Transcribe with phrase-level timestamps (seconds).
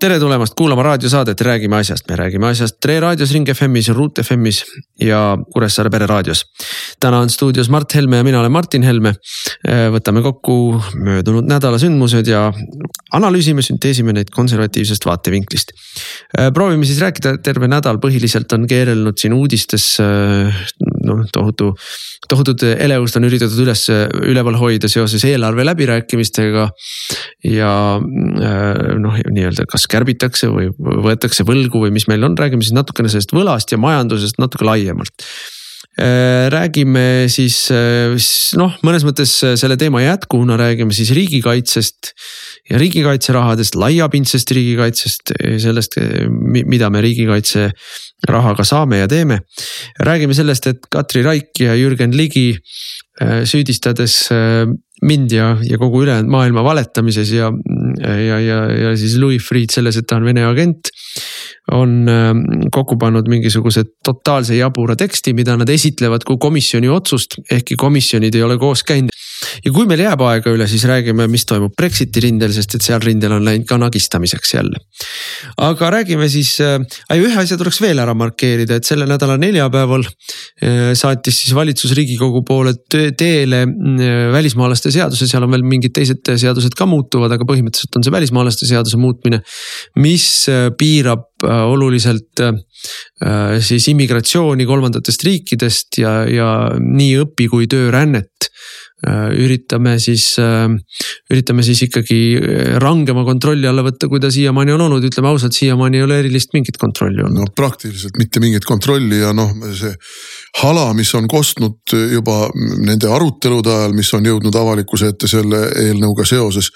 [0.00, 4.62] tere tulemast kuulama raadiosaadet Räägime asjast, me räägime asjast Tre raadios, Ring FM-is, Ruut FM-is
[5.00, 6.44] ja Kuressaare Pere raadios.
[7.00, 9.12] täna on stuudios Mart Helme ja mina olen Martin Helme.
[9.92, 12.46] võtame kokku möödunud nädala sündmused ja
[13.12, 15.72] analüüsime, sünteesime neid konservatiivsest vaatevinklist.
[16.54, 21.74] proovime siis rääkida, terve nädal põhiliselt on keerelnud siin uudistes noh, tohutu,
[22.28, 23.86] tohutut elevust on üritatud üles,
[24.32, 26.68] üleval hoida seoses eelarve läbirääkimistega.
[27.44, 33.10] ja noh, nii-öelda kas kärbitakse või võetakse võlgu või mis meil on, räägime siis natukene
[33.12, 35.26] sellest võlast ja majandusest natuke laiemalt
[36.00, 38.14] äh, räägime siis äh,
[38.60, 42.14] noh, mõnes mõttes selle teema jätkuna räägime siis riigikaitsest
[42.70, 45.96] ja riigikaitserahadest, laiapindsest riigikaitsest, sellest,
[46.46, 47.70] mida me riigikaitse
[48.28, 49.40] rahaga saame ja teeme.
[49.98, 54.28] räägime sellest, et Katri Raik ja Jürgen Ligi äh, süüdistades
[55.06, 57.50] mind ja, ja kogu ülejäänud maailma valetamises ja,
[58.04, 60.92] ja, ja, ja siis Louis Freeh selles, et ta on Vene agent.
[61.70, 62.40] on ähm,
[62.72, 68.42] kokku pannud mingisuguse totaalse jabura teksti, mida nad esitlevad kui komisjoni otsust, ehkki komisjonid ei
[68.42, 69.14] ole koos käinud
[69.64, 73.02] ja kui meil jääb aega üle, siis räägime, mis toimub Brexiti rindel, sest et seal
[73.04, 74.80] rindel on läinud ka nagistamiseks jälle.
[75.60, 76.78] aga räägime siis äh,,
[77.16, 82.44] ühe asja tuleks veel ära markeerida, et selle nädala neljapäeval äh, saatis siis valitsus riigikogu
[82.46, 88.00] poole teele äh, välismaalaste seaduse, seal on veel mingid teised seadused ka muutuvad, aga põhimõtteliselt
[88.00, 89.42] on see välismaalaste seaduse muutmine.
[89.96, 92.54] mis äh, piirab äh, oluliselt äh,
[93.60, 98.49] siis immigratsiooni kolmandatest riikidest ja, ja nii õpi kui töörännet Äh,
[99.08, 100.68] üritame siis, äh,
[101.32, 105.56] üritame siis ikkagi äh, rangema kontrolli alla võtta, kui ta siiamaani on olnud, ütleme ausalt,
[105.56, 107.40] siiamaani ei ole erilist mingit kontrolli olnud.
[107.40, 109.94] no praktiliselt mitte mingit kontrolli ja noh, see
[110.60, 112.42] hala, mis on kostnud juba
[112.84, 116.70] nende arutelude ajal, mis on jõudnud avalikkuse ette selle eelnõuga seoses.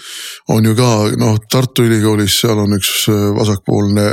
[0.49, 0.91] on ju ka
[1.21, 3.05] noh, Tartu Ülikoolis, seal on üks
[3.37, 4.13] vasakpoolne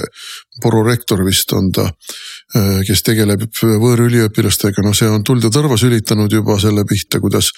[0.62, 2.41] prorektor vist on ta Äh,
[2.88, 7.52] kes tegeleb võõrüliõpilastega, no see on tuld ja tõrva sülitanud juba selle pihta, kuidas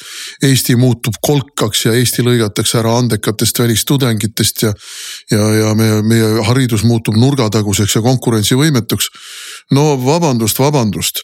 [0.43, 4.73] Eesti muutub kolkaks ja Eesti lõigatakse ära andekatest välistudengitest ja.
[5.31, 9.09] ja, ja meie, meie haridus muutub nurgataguseks ja konkurentsivõimetuks.
[9.73, 11.23] no vabandust, vabandust,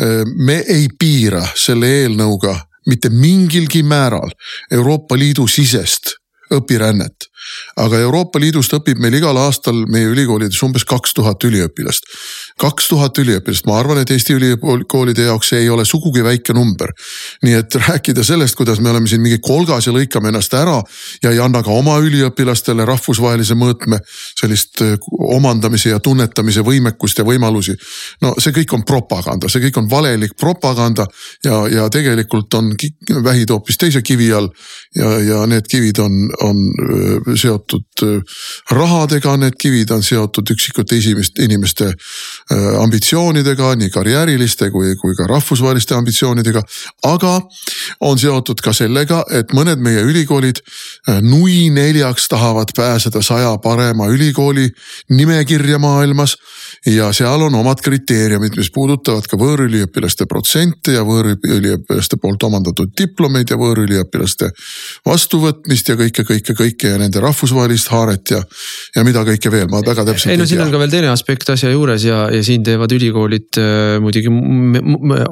[0.00, 4.34] äh, me ei piira selle eelnõuga mitte mingilgi määral
[4.72, 6.16] Euroopa Liidu sisest
[6.52, 7.30] õpirännet.
[7.76, 12.10] Aga Euroopa Liidust õpib meil igal aastal meie ülikoolides umbes kaks tuhat üliõpilast
[12.60, 16.92] kaks tuhat üliõpilast, ma arvan, et Eesti ülikoolide jaoks see ei ole sugugi väike number.
[17.42, 20.76] nii et rääkida sellest, kuidas me oleme siin mingi kolgas ja lõikame ennast ära
[21.22, 23.98] ja ei anna ka oma üliõpilastele rahvusvahelise mõõtme
[24.38, 24.94] sellist äh,
[25.34, 27.74] omandamise ja tunnetamise võimekust ja võimalusi.
[28.22, 31.06] no see kõik on propaganda, see kõik on valelik propaganda
[31.44, 32.70] ja, ja tegelikult on
[33.24, 34.48] vähid hoopis teise kivi all.
[34.94, 38.04] ja, ja need kivid on, on seotud
[38.70, 40.98] rahadega, need kivid on seotud üksikute
[41.44, 41.92] inimeste
[42.52, 46.60] Äh, ambitsioonidega, nii karjääriliste kui, kui ka rahvusvaheliste ambitsioonidega.
[47.02, 47.40] aga
[48.00, 50.60] on seotud ka sellega, et mõned meie ülikoolid
[51.24, 54.68] nui neljaks tahavad pääseda saja parema ülikooli
[55.10, 56.36] nimekirja maailmas.
[56.86, 63.48] Ja seal on omad kriteeriumid, mis puudutavad ka võõrüliõpilaste protsente ja võõrüliõpilaste poolt omandatud diplomeid
[63.50, 64.50] ja võõrüliõpilaste
[65.08, 68.42] vastuvõtmist ja kõike, kõike, kõike ja nende rahvusvahelist haaret ja,
[68.96, 71.54] ja mida kõike veel, ma väga täpselt ei no siin on ka veel teine aspekt
[71.54, 74.32] asja juures ja, ja siin teevad ülikoolid äh, muidugi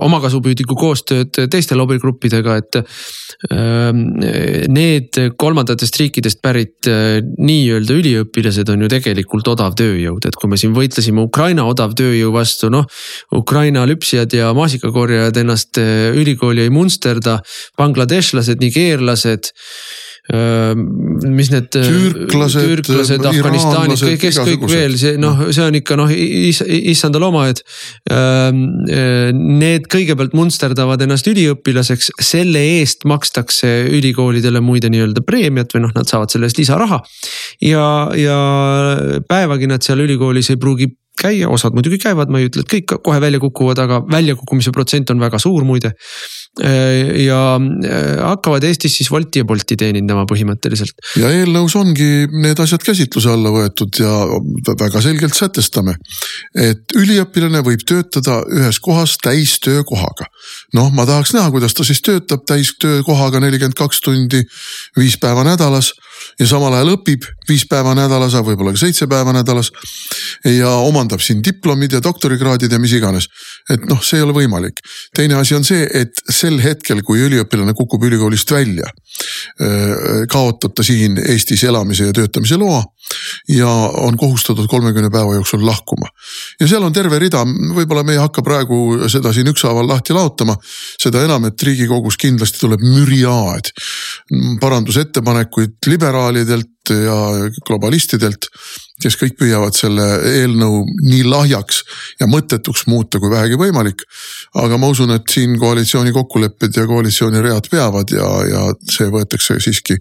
[0.09, 2.81] omakasupüüdlikku koostööd teiste lobigruppidega, et
[3.53, 4.07] ähm,
[4.73, 10.57] need kolmandatest riikidest pärit äh, nii-öelda üliõpilased on ju tegelikult odav tööjõud, et kui me
[10.61, 12.87] siin võitlesime Ukraina odavtööjõu vastu, noh.
[13.35, 17.41] Ukraina lüpsjad ja maasikakorjajad ennast äh, ülikooli ei munsterda,
[17.81, 19.53] bangladeshlased, nigeerlased
[20.31, 27.27] mis need türklased, türklased, Afganistanid, kes kõik veel, see noh, see on ikka noh, issandal
[27.27, 27.65] oma, et.
[28.07, 36.07] Need kõigepealt munsterdavad ennast üliõpilaseks, selle eest makstakse ülikoolidele muide nii-öelda preemiat või noh, nad
[36.07, 37.03] saavad selle eest lisaraha.
[37.67, 37.85] ja,
[38.15, 38.39] ja
[39.27, 42.97] päevagi nad seal ülikoolis ei pruugi käia, osad muidugi käivad, ma ei ütle, et kõik
[43.05, 45.93] kohe välja kukuvad, aga väljakukkumise protsent on väga suur muide.
[46.61, 50.99] Äh, ja äh, hakkavad Eestis siis Wolti ja Bolti teenindama põhimõtteliselt.
[51.17, 54.13] ja eelnõus ongi need asjad käsitluse alla võetud ja
[54.69, 55.97] väga selgelt sätestame,
[56.53, 60.29] et üliõpilane võib töötada ühes kohas täistöökohaga.
[60.77, 64.45] noh, ma tahaks näha, kuidas ta siis töötab täistöökohaga nelikümmend kaks tundi,
[64.99, 65.95] viis päeva nädalas
[66.41, 69.71] ja samal ajal õpib viis päeva nädalas, võib-olla ka seitse päeva nädalas.
[70.45, 73.29] ja omandab siin diplomid ja doktorikraadid ja mis iganes.
[73.71, 74.81] et noh, see ei ole võimalik.
[75.15, 78.91] teine asi on see, et sel hetkel, kui üliõpilane kukub ülikoolist välja,
[80.29, 82.83] kaotab ta siin Eestis elamise ja töötamise loa
[83.49, 86.09] ja on kohustatud kolmekümne päeva jooksul lahkuma.
[86.61, 87.43] ja seal on terve rida,
[87.77, 90.57] võib-olla me ei hakka praegu seda siin ükshaaval lahti laotama.
[91.03, 93.73] seda enam, et riigikogus kindlasti tuleb müriaad
[94.61, 98.49] parandusettepanekuid liberaalidelt ja globalistidelt
[99.03, 101.83] kes kõik püüavad selle eelnõu nii lahjaks
[102.21, 104.05] ja mõttetuks muuta, kui vähegi võimalik.
[104.63, 109.59] aga ma usun, et siin koalitsiooni kokkulepped ja koalitsiooni read peavad ja, ja see võetakse
[109.63, 109.97] siiski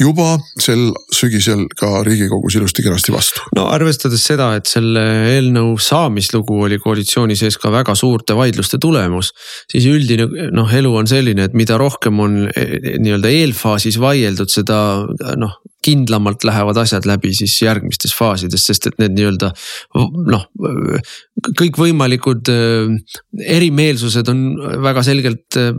[0.00, 3.44] juba sel sügisel ka riigikogus ilusti-kenasti vastu.
[3.56, 5.04] no arvestades seda, et selle
[5.34, 9.32] eelnõu saamislugu oli koalitsiooni sees ka väga suurte vaidluste tulemus,
[9.70, 14.50] siis üldine noh, elu on selline, et mida rohkem on e, e, nii-öelda eelfaasis vaieldud,
[14.50, 14.80] seda
[15.40, 19.50] noh kindlamalt lähevad asjad läbi siis järgmistes faasides, sest et need nii-öelda
[20.30, 20.46] noh,
[21.58, 22.94] kõikvõimalikud äh,
[23.56, 24.42] erimeelsused on
[24.84, 25.70] väga selgelt äh,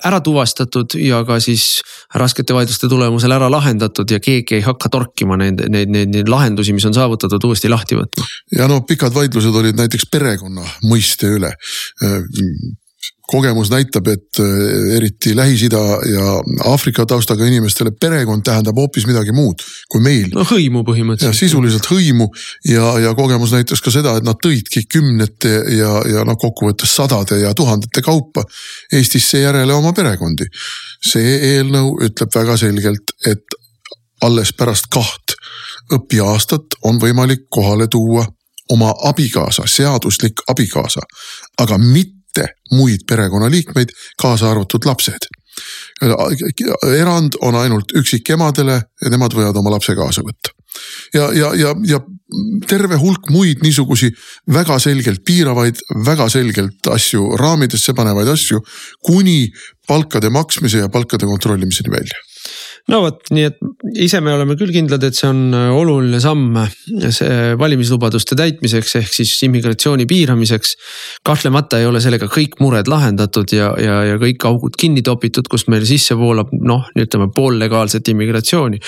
[0.00, 1.82] ära tuvastatud ja ka siis
[2.14, 6.76] raskete vaidluste tulemusel ära lahendatud ja keegi ei hakka torkima neid, neid, neid, neid lahendusi,
[6.76, 8.28] mis on saavutatud, uuesti lahti võtma.
[8.58, 12.20] ja no pikad vaidlused olid näiteks perekonna mõiste üle äh,
[13.26, 15.82] kogemus näitab, et äh, eriti Lähis-Ida
[16.12, 16.24] ja
[16.70, 20.28] Aafrika taustaga inimestele perekond tähendab hoopis midagi muud kui meil.
[20.34, 21.38] no hõimu põhimõtteliselt.
[21.38, 22.28] sisuliselt hõimu
[22.68, 27.40] ja, ja kogemus näitas ka seda, et nad tõidki kümnete ja, ja noh, kokkuvõttes sadade
[27.40, 28.44] ja tuhandete kaupa
[28.92, 30.44] Eestisse järele oma perekondi.
[31.04, 33.56] see eelnõu ütleb väga selgelt, et
[34.24, 35.36] alles pärast kaht
[35.92, 38.24] õpiaastat on võimalik kohale tuua
[38.72, 41.00] oma abikaasa, seaduslik abikaasa,
[41.60, 43.88] aga mitte mitte muid perekonnaliikmeid,
[44.20, 45.30] kaasa arvatud lapsed.
[46.98, 50.50] erand on ainult üksikemadele ja nemad võivad oma lapse kaasa võtta.
[51.14, 52.00] ja, ja, ja, ja
[52.66, 54.10] terve hulk muid niisugusi
[54.50, 58.60] väga selgelt piiravaid, väga selgelt asju raamidesse panevaid asju
[59.06, 59.52] kuni
[59.86, 62.18] palkade maksmise ja palkade kontrollimiseni välja
[62.92, 63.60] no vot, nii et
[64.04, 66.58] ise me oleme küll kindlad, et see on äh, oluline samm
[67.14, 70.74] see valimislubaduste täitmiseks ehk siis immigratsiooni piiramiseks.
[71.24, 75.70] kahtlemata ei ole sellega kõik mured lahendatud ja, ja, ja kõik augud kinni topitud, kust
[75.72, 78.80] meil sisse voolab noh, ütleme poollegaalset immigratsiooni.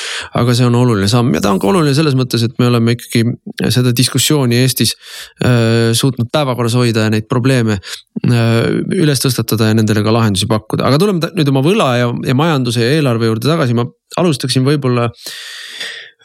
[0.42, 2.98] aga see on oluline samm ja ta on ka oluline selles mõttes, et me oleme
[2.98, 3.24] ikkagi
[3.72, 4.92] seda diskussiooni Eestis
[5.40, 8.60] äh, suutnud päevakorras hoida ja neid probleeme äh,
[8.92, 12.84] üles tõstatada ja nendele ka lahendusi pakkuda, aga tuleme nüüd oma võla ja, ja majanduse
[12.84, 13.85] ja eelarve juurde tagasi, ma
[14.20, 15.08] alustaksin võib-olla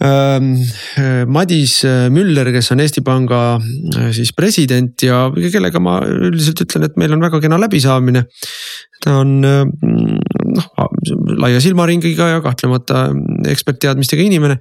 [0.04, 0.54] ähm,
[1.32, 1.82] Madis
[2.14, 7.16] Müller, kes on Eesti Panga äh, siis president ja kellega ma üldiselt ütlen, et meil
[7.16, 8.26] on väga kena läbisaamine.
[9.02, 9.64] ta on äh,
[10.52, 10.72] noh
[11.42, 13.10] laia silmaringiga ja kahtlemata
[13.50, 14.60] ekspertteadmistega inimene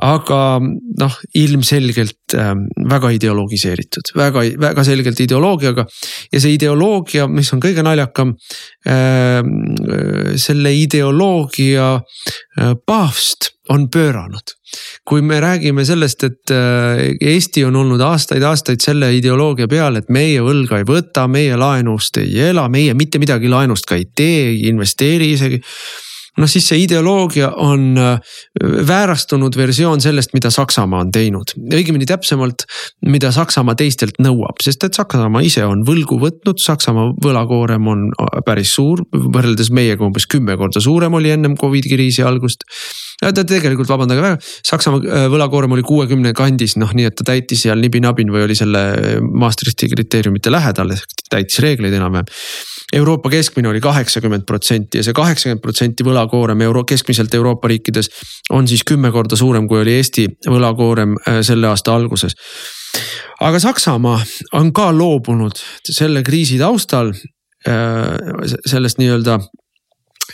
[0.00, 2.52] aga noh, ilmselgelt äh,
[2.88, 5.84] väga ideologiseeritud, väga, väga selgelt ideoloogiaga.
[6.32, 8.34] ja see ideoloogia, mis on kõige naljakam
[8.88, 9.42] äh,,
[10.40, 14.56] selle ideoloogia äh, paavst on pööranud.
[15.04, 20.40] kui me räägime sellest, et äh, Eesti on olnud aastaid-aastaid selle ideoloogia peal, et meie
[20.40, 24.64] võlga ei võta, meie laenust ei ela, meie mitte midagi laenust ka ei tee, ei
[24.72, 25.60] investeeri isegi
[26.40, 28.36] noh, siis see ideoloogia on äh,
[28.88, 31.54] väärastunud versioon sellest, mida Saksamaa on teinud.
[31.74, 32.64] õigemini täpsemalt,
[33.06, 38.40] mida Saksamaa teistelt nõuab, sest et Saksamaa ise on võlgu võtnud, Saksamaa võlakoorem on äh,
[38.46, 42.64] päris suur, võrreldes meiega umbes kümme korda suurem oli ennem Covidi kriisi algust
[43.22, 47.66] ta tegelikult, vabandage väga, Saksamaa äh, võlakoorem oli kuuekümne kandis, noh nii et ta täitis
[47.66, 50.96] seal nibin-nabin või oli selle Maastrichti kriteeriumite lähedal,
[51.30, 52.30] täitis reegleid enam-vähem
[52.92, 58.10] Euroopa keskmine oli kaheksakümmend protsenti ja see kaheksakümmend protsenti võlakoorem euro keskmiselt Euroopa riikides
[58.50, 62.36] on siis kümme korda suurem, kui oli Eesti võlakoorem äh, selle aasta alguses.
[63.40, 64.20] aga Saksamaa
[64.54, 69.38] on ka loobunud selle kriisi taustal äh, sellest nii-öelda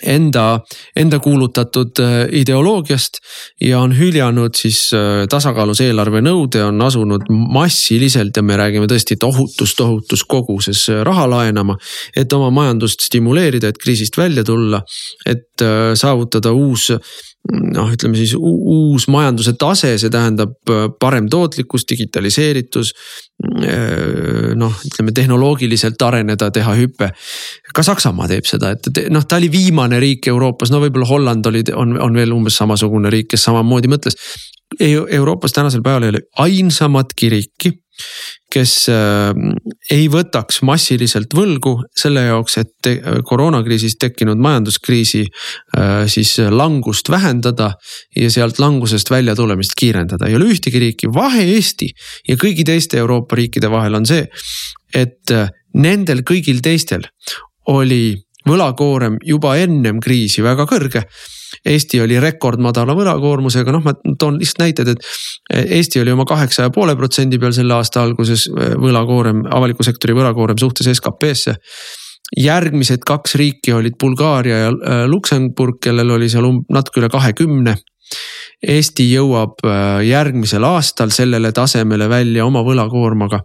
[0.03, 0.61] enda,
[0.97, 3.21] enda kuulutatud äh, ideoloogiast
[3.61, 9.19] ja on hüljanud siis äh, tasakaalus eelarve nõude, on asunud massiliselt ja me räägime tõesti
[9.21, 11.77] tohutus, tohutus koguses äh, raha laenama.
[12.17, 14.81] et oma majandust stimuleerida, et kriisist välja tulla,
[15.27, 15.63] et
[15.99, 16.91] saavutada uus
[17.49, 22.93] noh, ütleme siis uus majanduse tase, see tähendab äh, parem tootlikkus, digitaliseeritus.
[23.65, 27.13] Äh, noh, ütleme tehnoloogiliselt areneda, teha hüpe.
[27.75, 31.65] ka Saksamaa teeb seda, et noh, ta oli viimane riik Euroopas, no võib-olla Holland oli,
[31.75, 34.19] on, on veel umbes samasugune riik, kes samamoodi mõtles.
[34.81, 37.73] Euroopas tänasel päeval ei ole ainsamatki riiki
[38.53, 39.35] kes äh,
[39.93, 42.95] ei võtaks massiliselt võlgu selle jaoks, et te,
[43.29, 47.73] koroonakriisist tekkinud majanduskriisi äh, siis langust vähendada
[48.17, 50.29] ja sealt langusest välja tulemist kiirendada.
[50.29, 51.91] ei ole ühtegi riiki, vahe Eesti
[52.29, 54.25] ja kõigi teiste Euroopa riikide vahel on see,
[54.95, 57.05] et äh, nendel kõigil teistel
[57.69, 58.17] oli
[58.49, 61.05] võlakoorem juba ennem kriisi väga kõrge
[61.67, 66.75] Eesti oli rekordmadala võlakoormusega, noh, ma toon lihtsalt näited, et Eesti oli oma kaheksa ja
[66.75, 71.57] poole protsendi peal selle aasta alguses võlakoorem, avaliku sektori võlakoorem suhtes SKP-sse
[72.37, 77.79] järgmised kaks riiki olid Bulgaaria ja äh, Luksemburg, kellel oli seal um-, natuke üle kahekümne.
[78.59, 79.61] Eesti jõuab
[80.03, 83.43] järgmisel aastal sellele tasemele välja oma võlakoormaga.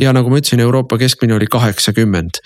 [0.00, 2.42] Ja nagu ma ütlesin, Euroopa keskmine oli kaheksakümmend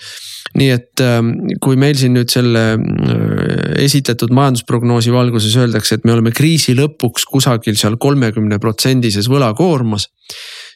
[0.57, 6.15] nii et ähm, kui meil siin nüüd selle äh, esitletud majandusprognoosi valguses öeldakse, et me
[6.15, 10.09] oleme kriisi lõpuks kusagil seal kolmekümne protsendises võlakoormas.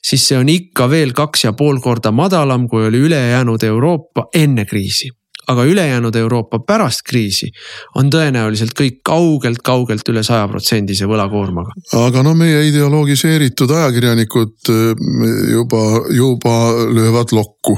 [0.04, 4.66] siis see on ikka veel kaks ja pool korda madalam, kui oli ülejäänud Euroopa enne
[4.66, 5.10] kriisi
[5.48, 7.50] aga ülejäänud Euroopa pärast kriisi
[7.96, 11.76] on tõenäoliselt kõik kaugelt-kaugelt üle saja protsendise võlakoormaga.
[12.00, 15.06] aga no meie ideologiseeritud ajakirjanikud äh,
[15.52, 15.84] juba,
[16.16, 16.58] juba
[16.94, 17.78] löövad lokku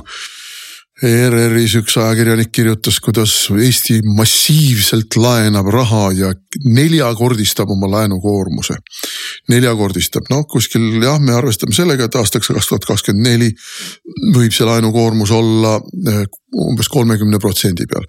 [1.03, 6.29] ERR-is üks ajakirjanik kirjutas, kuidas Eesti massiivselt laenab raha ja
[6.63, 8.77] neljakordistab oma laenukoormuse.
[9.51, 13.51] neljakordistab, noh kuskil jah, me arvestame sellega, et aastaks kaks tuhat kakskümmend neli
[14.37, 16.23] võib see laenukoormus olla eh,
[16.63, 18.07] umbes kolmekümne protsendi peal.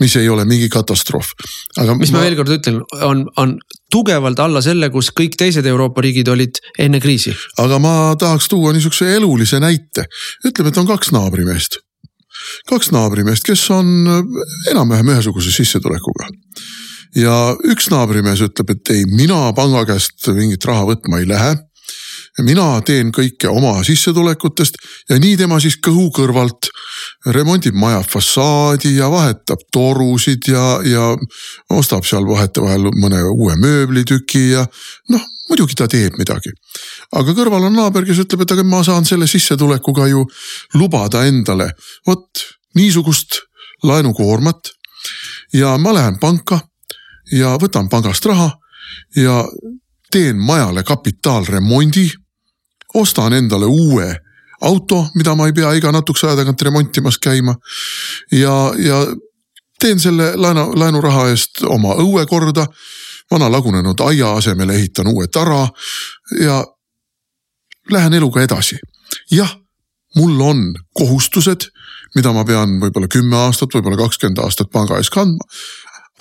[0.00, 1.34] mis ei ole mingi katastroof,
[1.84, 2.00] aga.
[2.00, 3.56] mis ma, ma veel kord ütlen, on, on
[3.92, 7.36] tugevalt alla selle, kus kõik teised Euroopa riigid olid enne kriisi.
[7.60, 10.08] aga ma tahaks tuua niisuguse elulise näite,
[10.48, 11.82] ütleme, et on kaks naabrimeest
[12.70, 13.88] kaks naabrimeest, kes on
[14.70, 16.30] enam-vähem ühesuguse sissetulekuga.
[17.16, 17.36] ja
[17.68, 21.56] üks naabrimees ütleb, et ei, mina panga käest mingit raha võtma ei lähe
[22.40, 24.78] mina teen kõike oma sissetulekutest
[25.10, 26.70] ja nii tema siis kõhu kõrvalt
[27.34, 31.10] remondib maja fassaadi ja vahetab torusid ja, ja
[31.76, 34.64] ostab seal vahetevahel mõne uue mööblitüki ja
[35.12, 36.54] noh, muidugi ta teeb midagi.
[37.12, 40.24] aga kõrval on naaber, kes ütleb, et aga ma saan selle sissetulekuga ju
[40.80, 41.72] lubada endale
[42.06, 43.42] vot niisugust
[43.84, 44.72] laenukoormat.
[45.52, 46.60] ja ma lähen panka
[47.32, 48.50] ja võtan pangast raha
[49.16, 49.44] ja
[50.12, 52.10] teen majale kapitaalremondi.
[52.94, 54.16] Ostan endale uue
[54.62, 57.54] auto, mida ma ei pea iga natukese aja tagant remontimas käima.
[58.32, 59.06] ja, ja
[59.80, 62.66] teen selle laenu, laenuraha eest oma õue korda
[63.30, 65.66] vana lagunenud aia asemele ehitan uue tara
[66.40, 66.62] ja
[67.90, 68.78] lähen eluga edasi.
[69.30, 69.56] jah,
[70.16, 71.68] mul on kohustused,
[72.14, 75.44] mida ma pean võib-olla kümme aastat, võib-olla kakskümmend aastat panga ees kandma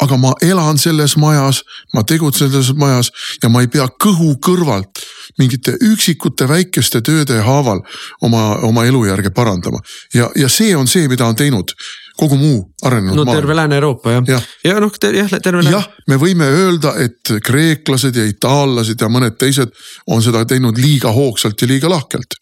[0.01, 1.61] aga ma elan selles majas,
[1.93, 3.11] ma tegutsen selles majas
[3.43, 5.01] ja ma ei pea kõhu kõrvalt
[5.39, 7.83] mingite üksikute väikeste tööde haaval
[8.21, 9.79] oma, oma elujärge parandama.
[10.13, 11.73] ja, ja see on see, mida on teinud
[12.17, 13.41] kogu muu arenenud no, maailm.
[13.41, 15.75] terve Lääne-Euroopa jah ja., ja noh jah terve Lääne.
[15.77, 19.73] jah, me võime öelda, et kreeklased ja itaallased ja mõned teised
[20.07, 22.39] on seda teinud liiga hoogsalt ja liiga lahkelt.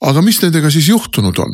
[0.00, 1.52] aga mis nendega siis juhtunud on?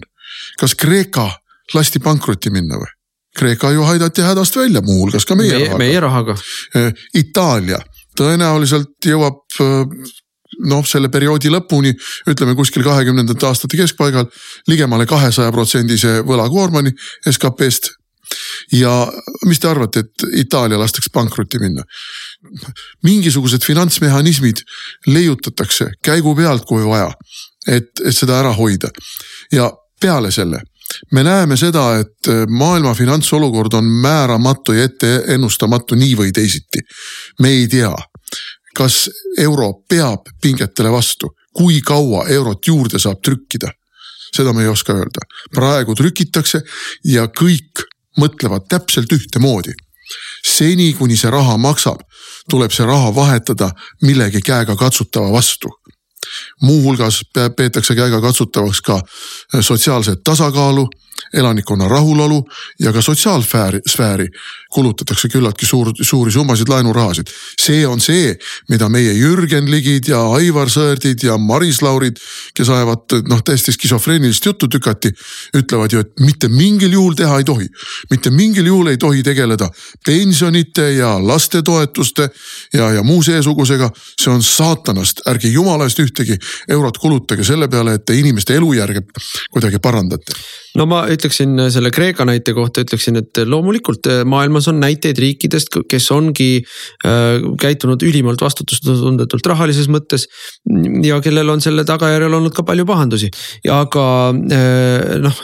[0.59, 1.31] kas Kreeka
[1.75, 2.98] lasti pankrotti minna või?
[3.39, 5.79] Kreeka ju aidati hädast välja, muuhulgas ka meie, meie rahaga.
[5.79, 6.39] meie rahaga.
[6.75, 7.79] Eh, Itaalia
[8.19, 10.09] tõenäoliselt jõuab eh,
[10.67, 11.93] noh, selle perioodi lõpuni,
[12.31, 14.27] ütleme kuskil kahekümnendate aastate keskpaigal
[14.71, 16.93] ligemale kahesaja protsendise võlakoormani
[17.29, 17.95] SKP-st.
[18.73, 18.93] ja
[19.47, 21.85] mis te arvate, et Itaalia lastakse pankrotti minna?
[23.03, 24.65] mingisugused finantsmehhanismid
[25.07, 27.13] leiutatakse käigu pealt, kui vaja,
[27.67, 28.91] et, et seda ära hoida
[29.53, 30.61] ja peale selle
[31.13, 36.81] me näeme seda, et maailma finantsolukord on määramatu ja ette ennustamatu nii või teisiti.
[37.41, 37.95] me ei tea,
[38.77, 43.71] kas euro peab pingetele vastu, kui kaua eurot juurde saab trükkida.
[44.37, 46.61] seda me ei oska öelda, praegu trükitakse
[47.05, 47.85] ja kõik
[48.19, 49.73] mõtlevad täpselt ühtemoodi.
[50.47, 52.01] seni, kuni see raha maksab,
[52.51, 53.71] tuleb see raha vahetada
[54.03, 55.69] millegi käegakatsutava vastu
[56.63, 57.23] muuhulgas
[57.57, 59.01] peetakse käegakatsutavaks ka
[59.61, 60.89] sotsiaalset tasakaalu
[61.35, 62.45] elanikkonna rahulolu
[62.81, 64.29] ja ka sotsiaalsfääri, sfääri
[64.73, 67.27] kulutatakse küllaltki suur, suuri summasid laenurahasid.
[67.61, 68.37] see on see,
[68.69, 72.21] mida meie Jürgen Ligid ja Aivar Sõerdid ja Maris Laurid,
[72.55, 75.13] kes ajavad noh, täiesti skisofreenilist juttu tükati,
[75.57, 77.69] ütlevad ju, et mitte mingil juhul teha ei tohi.
[78.11, 79.71] mitte mingil juhul ei tohi tegeleda
[80.07, 82.29] pensionite ja lastetoetuste
[82.73, 83.91] ja, ja muu seesugusega.
[84.21, 86.37] see on saatanast, ärge jumala eest ühtegi
[86.69, 89.03] eurot kulutage selle peale, et te inimeste elujärge
[89.51, 90.37] kuidagi parandate
[90.79, 96.11] no ma ütleksin selle Kreeka näite kohta, ütleksin, et loomulikult maailmas on näiteid riikidest, kes
[96.15, 100.29] ongi äh, käitunud ülimalt vastutustundetult rahalises mõttes.
[101.05, 103.31] ja kellel on selle tagajärjel olnud ka palju pahandusi
[103.73, 105.43] aga äh, noh,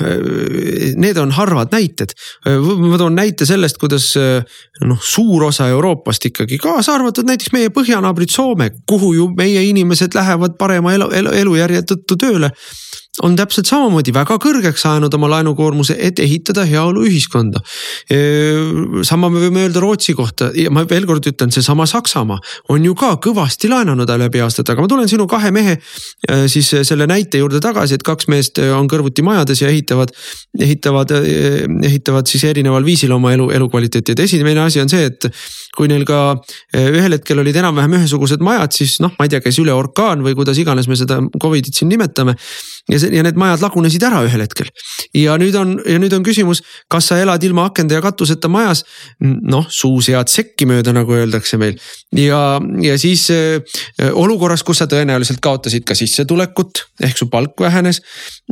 [1.00, 2.14] need on harvad näited.
[2.44, 8.32] ma toon näite sellest, kuidas noh, suur osa Euroopast ikkagi, kaasa arvatud näiteks meie põhjanaabrid
[8.34, 12.50] Soome, kuhu ju meie inimesed lähevad parema elu, elu, elujärje tõttu tööle
[13.22, 17.60] on täpselt samamoodi väga kõrgeks ajanud oma laenukoormuse, et ehitada heaoluühiskonda.
[19.06, 22.38] sama me võime öelda Rootsi kohta ja ma veel kord ütlen, seesama Saksamaa
[22.74, 25.76] on ju ka kõvasti laenanud läbi aastate, aga ma tulen sinu kahe mehe
[26.50, 30.10] siis selle näite juurde tagasi, et kaks meest on kõrvuti majades ja ehitavad,
[30.58, 31.14] ehitavad,
[31.84, 35.30] ehitavad siis erineval viisil oma elu, elukvaliteeti, et esimene asi on see, et
[35.76, 36.36] kui neil ka
[36.74, 40.34] ühel hetkel olid enam-vähem ühesugused majad, siis noh, ma ei tea, käis üle orkaan või
[40.34, 42.34] kuidas iganes me seda Covidit siin nimetame
[42.90, 44.68] ja see ja need majad lagunesid ära ühel hetkel.
[45.16, 46.60] ja nüüd on, ja nüüd on küsimus,
[46.92, 48.84] kas sa elad ilma akende ja katuseta majas.
[49.20, 51.78] noh, suu sead sekki mööda, nagu öeldakse meil
[52.12, 53.78] ja, ja siis äh,
[54.12, 58.02] olukorras, kus sa tõenäoliselt kaotasid ka sissetulekut ehk su palk vähenes.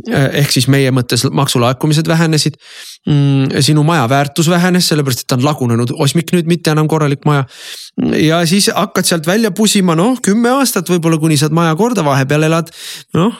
[0.09, 2.57] ehk siis meie mõttes maksulaekumised vähenesid
[3.05, 3.61] mm,.
[3.61, 7.45] sinu maja väärtus vähenes, sellepärast et ta on lagunenud osmik nüüd, mitte enam korralik maja
[8.17, 12.49] ja siis hakkad sealt välja pusima, noh kümme aastat võib-olla, kuni saad maja korda, vahepeal
[12.49, 12.73] elad
[13.13, 13.37] noh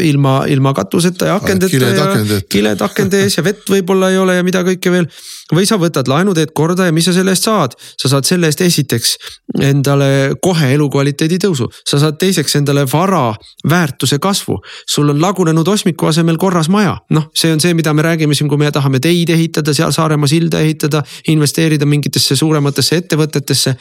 [0.00, 4.44] ilma, ilma katuseta ja akendeta ja kiled akende ees ja vett võib-olla ei ole ja
[4.46, 5.08] mida kõike veel.
[5.54, 8.48] või sa võtad laenu, teed korda ja mis sa selle eest saad, sa saad selle
[8.48, 9.16] eest esiteks
[9.62, 13.34] endale kohe elukvaliteedi tõusu, sa saad teiseks endale vara
[13.70, 14.58] väärtuse kasvu.
[14.88, 18.48] sul on lagunenud osmiku asemel korras maja, noh, see on see, mida me räägime siin,
[18.48, 23.76] kui me tahame teid ehitada, seal Saaremaa silda ehitada, investeerida mingitesse suurematesse ettevõtetesse ettevõtetesse.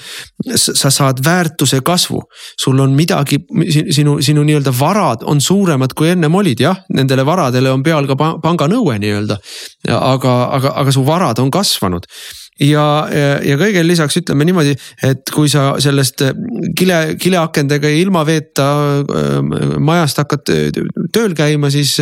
[0.56, 2.22] sa saad väärtuse kasvu,
[2.60, 3.40] sul on midagi,
[3.90, 8.16] sinu, sinu nii-öelda varad on suuremad kui ennem olid, jah, nendele varadele on peal ka
[8.44, 9.40] panganõue nii-öelda.
[9.98, 12.08] aga, aga, aga su varad on kasvanud
[12.62, 14.76] ja, ja, ja kõigele lisaks ütleme niimoodi,
[15.06, 16.24] et kui sa sellest
[16.78, 18.68] kile, kileakendega ilma veeta
[19.80, 20.54] majast hakkad
[21.14, 21.98] tööl käima, siis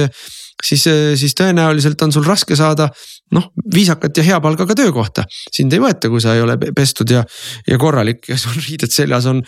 [0.65, 0.85] siis,
[1.19, 2.89] siis tõenäoliselt on sul raske saada
[3.35, 5.23] noh, viisakat ja hea palgaga töökohta.
[5.51, 7.23] sind ei võeta, kui sa ei ole pestud ja,
[7.67, 9.41] ja korralik ja sul riided seljas on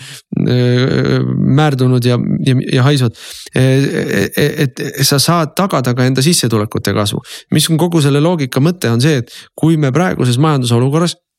[0.48, 1.20] öö,
[1.58, 3.18] määrdunud ja, ja, ja haisvad.
[3.56, 7.22] et sa saad tagada ka enda sissetulekute kasvu,
[7.52, 11.33] mis on kogu selle loogika mõte on see, et kui me praeguses majandusolukorras Eh,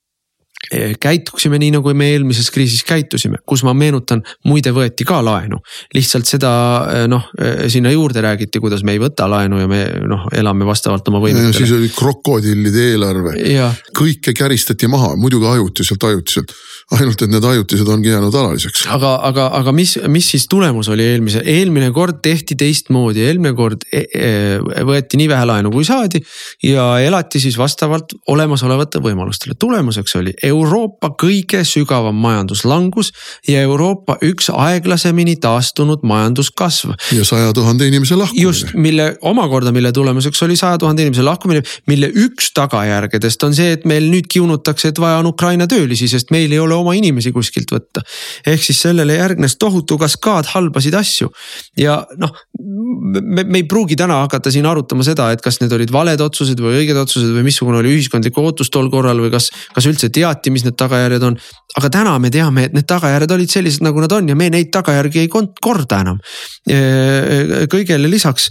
[1.00, 5.60] käituksime nii, nagu me eelmises kriisis käitusime, kus ma meenutan, muide võeti ka laenu.
[5.94, 6.52] lihtsalt seda
[6.90, 10.66] eh, noh, eh, sinna juurde räägiti, kuidas me ei võta laenu ja me noh, elame
[10.68, 11.56] vastavalt oma võimetele.
[11.56, 13.36] siis oli krokodillide eelarve,
[13.96, 16.54] kõike käristati maha, muidugi ajutiselt, ajutiselt
[16.92, 18.84] ainult et need ajutised ongi jäänud alaliseks.
[18.92, 23.86] aga, aga, aga mis, mis siis tulemus oli eelmise, eelmine kord tehti teistmoodi, eelmine kord
[23.92, 26.20] e e võeti nii vähe laenu kui saadi.
[26.62, 33.10] ja elati siis vastavalt olemasolevate võimalustele, tulemuseks oli Euroopa kõige sügavam majanduslangus
[33.48, 36.94] ja Euroopa üks aeglasemini taastunud majanduskasv.
[37.12, 38.42] ja saja tuhande inimese lahkumine.
[38.42, 43.72] just, mille omakorda, mille tulemuseks oli saja tuhande inimese lahkumine, mille üks tagajärgedest on see,
[43.78, 47.32] et meil nüüd kiunutakse, et vaja on Ukraina töölisi, sest meil ei ole oma inimesi
[47.32, 48.04] kuskilt võtta.
[48.46, 51.30] ehk siis sellele järgnes tohutu kaskaad halbasid asju
[51.78, 55.92] ja noh, me, me ei pruugi täna hakata siin arutama seda, et kas need olid
[55.92, 59.88] valed otsused või õiged otsused või missugune oli ühiskondlik ootus tol korral või kas, kas
[59.90, 61.38] üldse teati, mis need tagajärjed on.
[61.78, 64.72] aga täna me teame, et need tagajärjed olid sellised, nagu nad on ja me neid
[64.74, 66.20] tagajärgi ei korda enam.
[67.72, 68.50] kõigele lisaks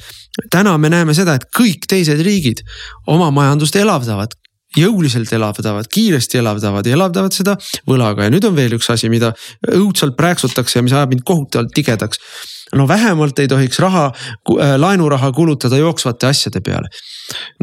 [0.51, 2.63] täna me näeme seda, et kõik teised riigid
[3.11, 4.33] oma majandust elavdavad,
[4.77, 7.55] jõuliselt elavdavad, kiiresti elavdavad ja elavdavad seda
[7.89, 9.33] võlaga ja nüüd on veel üks asi, mida
[9.69, 12.21] õudselt prääksutakse ja mis ajab mind kohutavalt tigedaks.
[12.73, 14.09] No vähemalt ei tohiks raha,
[14.57, 16.91] äh, laenuraha kulutada jooksvate asjade peale.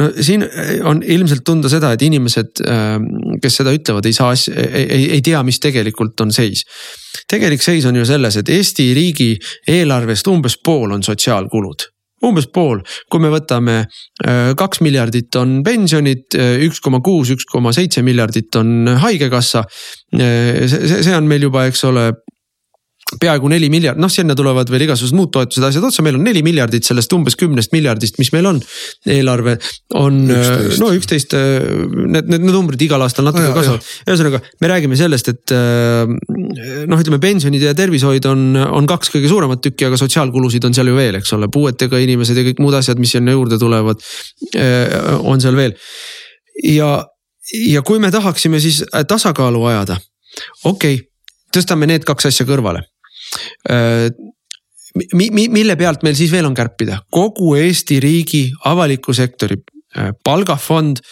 [0.00, 0.46] no siin
[0.84, 3.06] on ilmselt tunda seda, et inimesed, ähm,
[3.42, 6.64] kes seda ütlevad, ei saa, ei, ei, ei tea, mis tegelikult on seis
[7.30, 9.32] tegelik seis on ju selles, et Eesti riigi
[9.68, 11.90] eelarvest umbes pool on sotsiaalkulud
[12.26, 17.46] umbes pool, kui me võtame äh, kaks miljardit on pensionid, äh, üks koma kuus, üks
[17.48, 19.64] koma seitse miljardit on haigekassa.
[20.18, 22.10] Äh, see, see on meil juba, eks ole
[23.18, 26.42] peaaegu neli miljardit, noh sinna tulevad veel igasugused muud toetused, asjad otsa, meil on neli
[26.46, 28.60] miljardit sellest umbes kümnest miljardist, mis meil on.
[29.10, 29.56] eelarve
[29.98, 30.78] on 11.
[30.82, 33.88] no üksteist, need, need numbrid igal aastal natuke kasvavad.
[34.06, 39.64] ühesõnaga, me räägime sellest, et noh, ütleme pensionid ja tervishoid on, on kaks kõige suuremat
[39.64, 43.00] tükki, aga sotsiaalkulusid on seal ju veel, eks ole, puuetega inimesed ja kõik muud asjad,
[43.02, 44.02] mis sinna juurde tulevad.
[45.24, 45.74] on seal veel
[46.64, 47.06] ja,
[47.66, 49.98] ja kui me tahaksime siis tasakaalu ajada,
[50.64, 51.06] okei okay,
[51.54, 52.84] tõstame need kaks asja kõrvale
[55.14, 59.60] mi, mi, mille pealt meil siis veel on kärpida, kogu Eesti riigi avaliku sektori
[60.24, 61.02] palgafond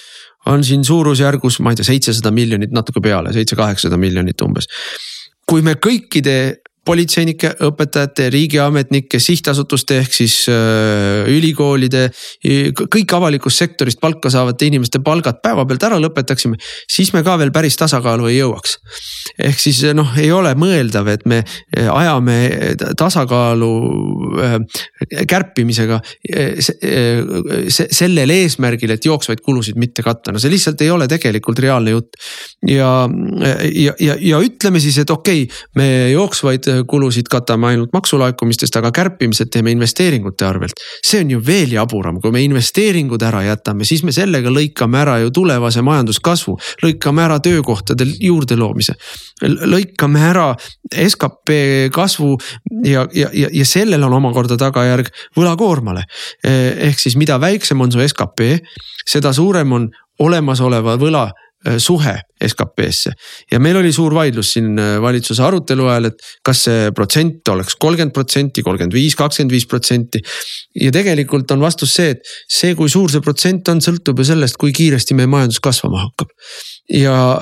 [0.48, 4.68] on siin suurusjärgus, ma ei tea, seitsesada miljonit natuke peale, seitse-kaheksasada miljonit umbes.
[5.48, 12.06] kui me kõikide politseinike, õpetajate, riigiametnike, sihtasutuste ehk siis äh, ülikoolide,
[12.78, 16.56] kõik avalikust sektorist palka saavate inimeste palgad päevapealt ära lõpetaksime,
[16.88, 18.78] siis me ka veel päris tasakaalu ei jõuaks.
[19.50, 22.38] ehk siis noh, ei ole mõeldav, et me äh, ajame
[22.98, 23.72] tasakaalu
[24.44, 24.56] äh,
[25.28, 26.00] kärpimisega
[27.68, 32.16] sellel eesmärgil, et jooksvaid kulusid mitte katta, no see lihtsalt ei ole tegelikult reaalne jutt.
[32.68, 32.90] ja,
[33.74, 38.90] ja, ja, ja ütleme siis, et okei okay,, me jooksvaid kulusid katame ainult maksulaekumistest, aga
[38.94, 40.80] kärpimised teeme investeeringute arvelt.
[41.06, 45.18] see on ju veel jaburam, kui me investeeringud ära jätame, siis me sellega lõikame ära
[45.22, 48.94] ju tulevase majanduskasvu, lõikame ära töökohtade juurde loomise.
[49.42, 50.54] lõikame ära
[51.08, 51.54] skp
[51.92, 52.36] kasvu
[52.84, 56.04] ja, ja, ja, ja sellel on omakorda tagajärg võlakoormale.
[56.44, 58.60] ehk siis, mida väiksem on su skp,
[59.06, 61.28] seda suurem on olemasoleva võla
[61.78, 63.12] suhe SKP-sse.
[63.50, 67.76] ja meil oli suur vaidlus siin äh, valitsuse arutelu ajal, et kas see protsent oleks
[67.82, 70.22] kolmkümmend protsenti, kolmkümmend viis, kakskümmend viis protsenti.
[70.80, 74.58] ja tegelikult on vastus see, et see, kui suur see protsent on, sõltub ju sellest,
[74.60, 76.34] kui kiiresti meie majandus kasvama hakkab
[76.88, 77.40] ja,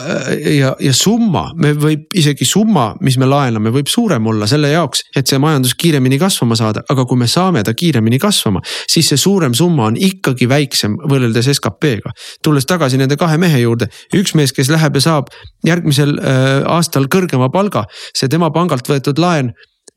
[0.59, 5.05] ja, ja summa, me võib isegi summa, mis me laename, võib suurem olla selle jaoks,
[5.17, 9.21] et see majandus kiiremini kasvama saada, aga kui me saame ta kiiremini kasvama, siis see
[9.21, 12.15] suurem summa on ikkagi väiksem võrreldes SKP-ga.
[12.43, 13.89] tulles tagasi nende kahe mehe juurde,
[14.23, 15.33] üks mees, kes läheb ja saab
[15.67, 19.53] järgmisel äh, aastal kõrgema palga, see tema pangalt võetud laen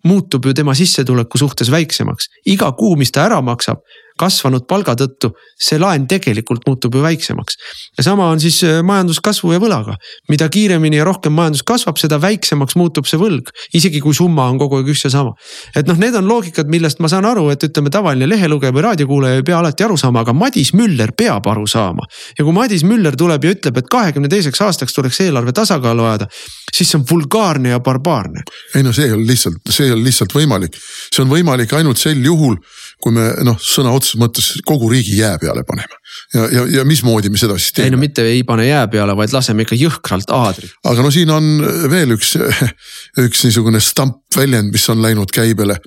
[0.08, 2.30] muutub ju tema sissetuleku suhtes väiksemaks.
[2.46, 3.82] iga kuu, mis ta ära maksab,
[4.20, 7.58] kasvanud palga tõttu, see laen tegelikult muutub ju väiksemaks.
[7.98, 9.96] ja sama on siis äh, majanduskasvu ja võlaga.
[10.30, 14.60] mida kiiremini ja rohkem majandus kasvab, seda väiksemaks muutub see võlg, isegi kui summa on
[14.60, 15.36] kogu aeg üks ja sama.
[15.76, 19.40] et noh, need on loogikad, millest ma saan aru, et ütleme, tavaline lehelugeja või raadiokuulaja
[19.42, 22.08] ei pea alati aru saama, aga Madis Müller peab aru saama.
[22.38, 26.30] ja kui Madis Müller tuleb ja ütleb, et kahekümne teiseks aastaks tuleks eelarve tasakaalu ajada,
[26.74, 28.44] siis see on vulgaarne ja barbaarne.
[28.76, 30.78] ei no see ei ole lihtsalt, see ei ole lihtsalt võimalik,
[31.10, 32.60] see on võimalik ainult sel juhul
[33.00, 36.00] kui me noh, sõna otseses mõttes kogu riigi jää peale paneme.
[36.34, 37.88] ja, ja, ja mismoodi me seda siis teeme?
[37.88, 40.74] ei no mitte ei pane jää peale, vaid laseme ikka jõhkralt aadrit.
[40.84, 41.48] aga no siin on
[41.92, 42.36] veel üks,
[43.28, 45.80] üks niisugune stampväljend, mis on läinud käibele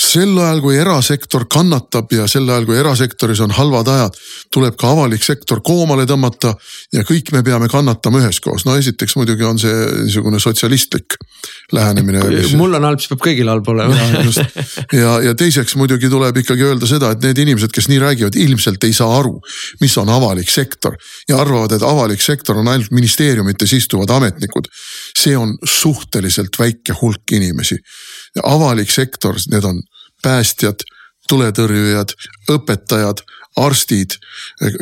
[0.00, 4.16] sel ajal, kui erasektor kannatab ja sel ajal, kui erasektoris on halvad ajad,
[4.52, 6.54] tuleb ka avalik sektor koomale tõmmata
[6.94, 8.64] ja kõik me peame kannatama üheskoos.
[8.66, 11.18] no esiteks muidugi on see niisugune sotsialistlik
[11.72, 12.22] lähenemine.
[12.56, 13.96] mul on halb, siis peab kõigil halb olema.
[14.30, 14.46] ja,
[15.00, 18.84] ja, ja teiseks muidugi tuleb ikkagi öelda seda, et need inimesed, kes nii räägivad, ilmselt
[18.88, 19.36] ei saa aru,
[19.80, 20.96] mis on avalik sektor
[21.28, 24.72] ja arvavad, et avalik sektor on ainult ministeeriumites istuvad ametnikud.
[25.18, 27.76] see on suhteliselt väike hulk inimesi
[28.42, 29.80] avalik sektor, need on
[30.22, 30.82] päästjad,
[31.28, 32.14] tuletõrjujad,
[32.50, 33.22] õpetajad,
[33.60, 34.16] arstid,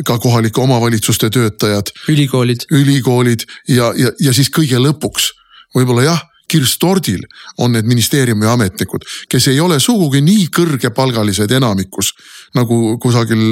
[0.05, 1.91] ka kohalike omavalitsuste töötajad.
[2.09, 2.65] ülikoolid.
[2.71, 5.31] ülikoolid ja, ja, ja siis kõige lõpuks
[5.75, 7.23] võib-olla jah kirstordil
[7.61, 12.13] on need ministeeriumi ametnikud, kes ei ole sugugi nii kõrgepalgalised enamikus
[12.57, 13.43] nagu kusagil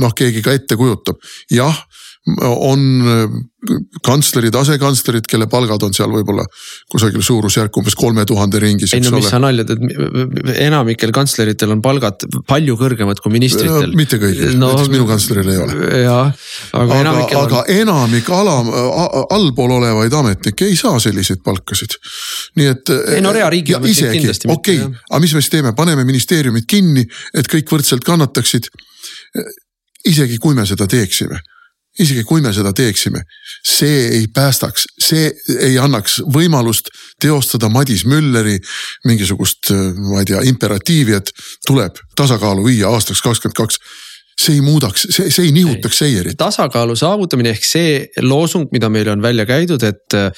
[0.00, 1.20] noh, keegi ka ette kujutab.
[1.52, 1.76] jah,
[2.38, 3.40] on äh,
[4.04, 6.46] kantslerid, asekantslerid, kelle palgad on seal võib-olla
[6.90, 8.94] kusagil suurusjärk umbes kolme tuhande ringis.
[8.96, 9.32] ei no mis ole.
[9.32, 9.84] sa nalja teed,
[10.64, 13.92] enamikel kantsleritel on palgad palju kõrgemad kui ministritel.
[13.98, 15.76] mitte kõigil no,, näiteks minu kantsleril ei ole.
[16.04, 16.32] jah,
[16.80, 17.72] aga, aga, aga on...
[17.76, 18.72] enamik alam,
[19.36, 21.98] allpool olevaid ametnikke ei saa selliseid palkasid.
[22.60, 22.94] nii et.
[23.16, 27.04] ei no reariigi ametnik kindlasti okei okay,, aga mis me siis teeme, paneme ministeeriumid kinni,
[27.36, 28.72] et kõik võrdselt kannataksid
[30.08, 31.40] isegi kui me seda teeksime
[31.98, 33.22] isegi kui me seda teeksime,
[33.66, 38.58] see ei päästaks, see ei annaks võimalust teostada Madis Mülleri
[39.08, 41.34] mingisugust, ma ei tea, imperatiivi, et
[41.66, 43.82] tuleb tasakaalu viia aastaks kakskümmend kaks
[44.40, 46.36] see ei muudaks, see, see ei nihutaks seierit.
[46.40, 47.90] tasakaalu saavutamine ehk see
[48.24, 50.30] loosung, mida meile on välja käidud, et äh,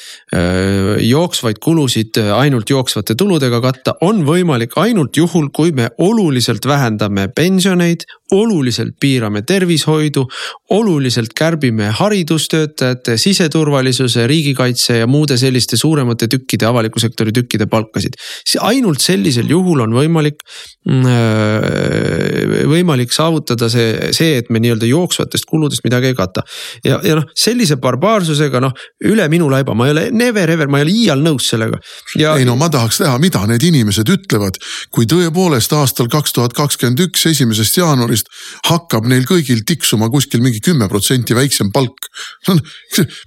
[1.06, 8.06] jooksvaid kulusid ainult jooksvate tuludega katta, on võimalik ainult juhul, kui me oluliselt vähendame pensioneid,
[8.32, 10.24] oluliselt piirame tervishoidu,
[10.70, 18.16] oluliselt kärbime haridustöötajate, siseturvalisuse, riigikaitse ja muude selliste suuremate tükkide, avaliku sektori tükkide palkasid.
[18.60, 20.40] ainult sellisel juhul on võimalik,
[20.88, 26.42] mm, äh, võimalik saavutada see, see, et me nii-öelda jooksvatest kuludest midagi ei kata.
[26.84, 28.72] ja, ja noh, sellise barbaarsusega noh,
[29.04, 31.78] üle minu laiba, ma ei ole never ever, ma ei ole iial nõus sellega.
[32.16, 34.58] ei no ma tahaks teha, mida need inimesed ütlevad,
[34.90, 38.21] kui tõepoolest aastal kaks tuhat kakskümmend üks, esimesest jaanuarist
[38.68, 42.08] hakkab neil kõigil tiksuma kuskil mingi kümme protsenti väiksem palk.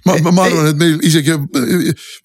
[0.06, 1.36] ma, ma, ma arvan, et meil isegi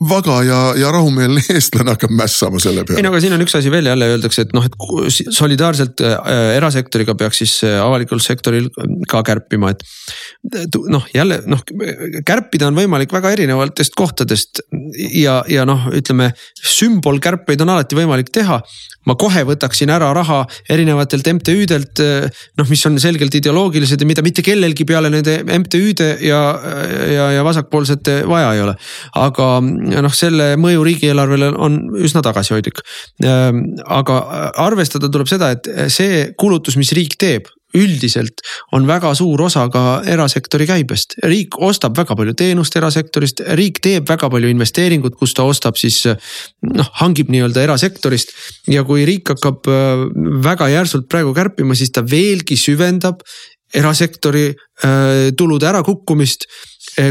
[0.10, 3.02] vaga ja, ja rahumeelne eestlane hakkab mässama selle peale.
[3.02, 4.78] ei no aga siin on üks asi veel jälle öeldakse, et noh, et
[5.38, 8.70] solidaarselt äh, erasektoriga peaks siis äh, avalikul sektoril
[9.12, 11.64] ka kärpima, et noh, jälle noh,
[12.28, 14.64] kärpida on võimalik väga erinevatest kohtadest
[15.16, 16.32] ja, ja noh, ütleme
[16.62, 18.62] sümbolkärpeid on alati võimalik teha
[19.10, 22.02] ma kohe võtaksin ära raha erinevatelt MTÜ-delt,
[22.60, 26.42] noh, mis on selgelt ideoloogilised ja mida mitte kellelgi peale nende MTÜ-de ja,
[27.12, 28.76] ja, ja vasakpoolsete vaja ei ole.
[29.22, 32.84] aga noh, selle mõju riigieelarvele on üsna tagasihoidlik.
[34.02, 34.20] aga
[34.62, 38.44] arvestada tuleb seda, et see kulutus, mis riik teeb üldiselt
[38.76, 41.16] on väga suur osa ka erasektori käibest.
[41.24, 46.04] riik ostab väga palju teenust erasektorist, riik teeb väga palju investeeringut, kus ta ostab siis
[46.08, 48.36] noh, hangib nii-öelda erasektorist.
[48.68, 50.06] ja kui riik hakkab äh,
[50.44, 53.24] väga järsult praegu kärpima, siis ta veelgi süvendab
[53.74, 56.48] erasektori äh, tulude ärakukkumist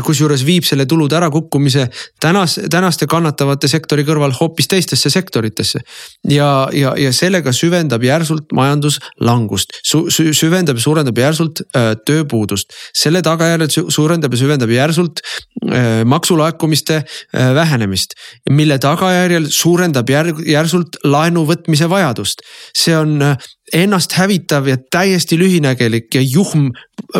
[0.04, 1.86] kusjuures viib selle tulude ärakukkumise
[2.20, 5.80] tänas, tänaste kannatavate sektori kõrval hoopis teistesse sektoritesse.
[6.28, 12.74] ja, ja, ja sellega süvendab järsult majanduslangust Su,, süvendab ja suurendab järsult äh, tööpuudust.
[12.94, 18.14] selle tagajärjel suurendab ja süvendab järsult äh, maksulaekumiste äh, vähenemist,
[18.50, 22.44] mille tagajärjel suurendab järg, järsult laenu võtmise vajadust.
[22.76, 26.70] see on äh, ennast hävitav ja täiesti lühinägelik ja juhm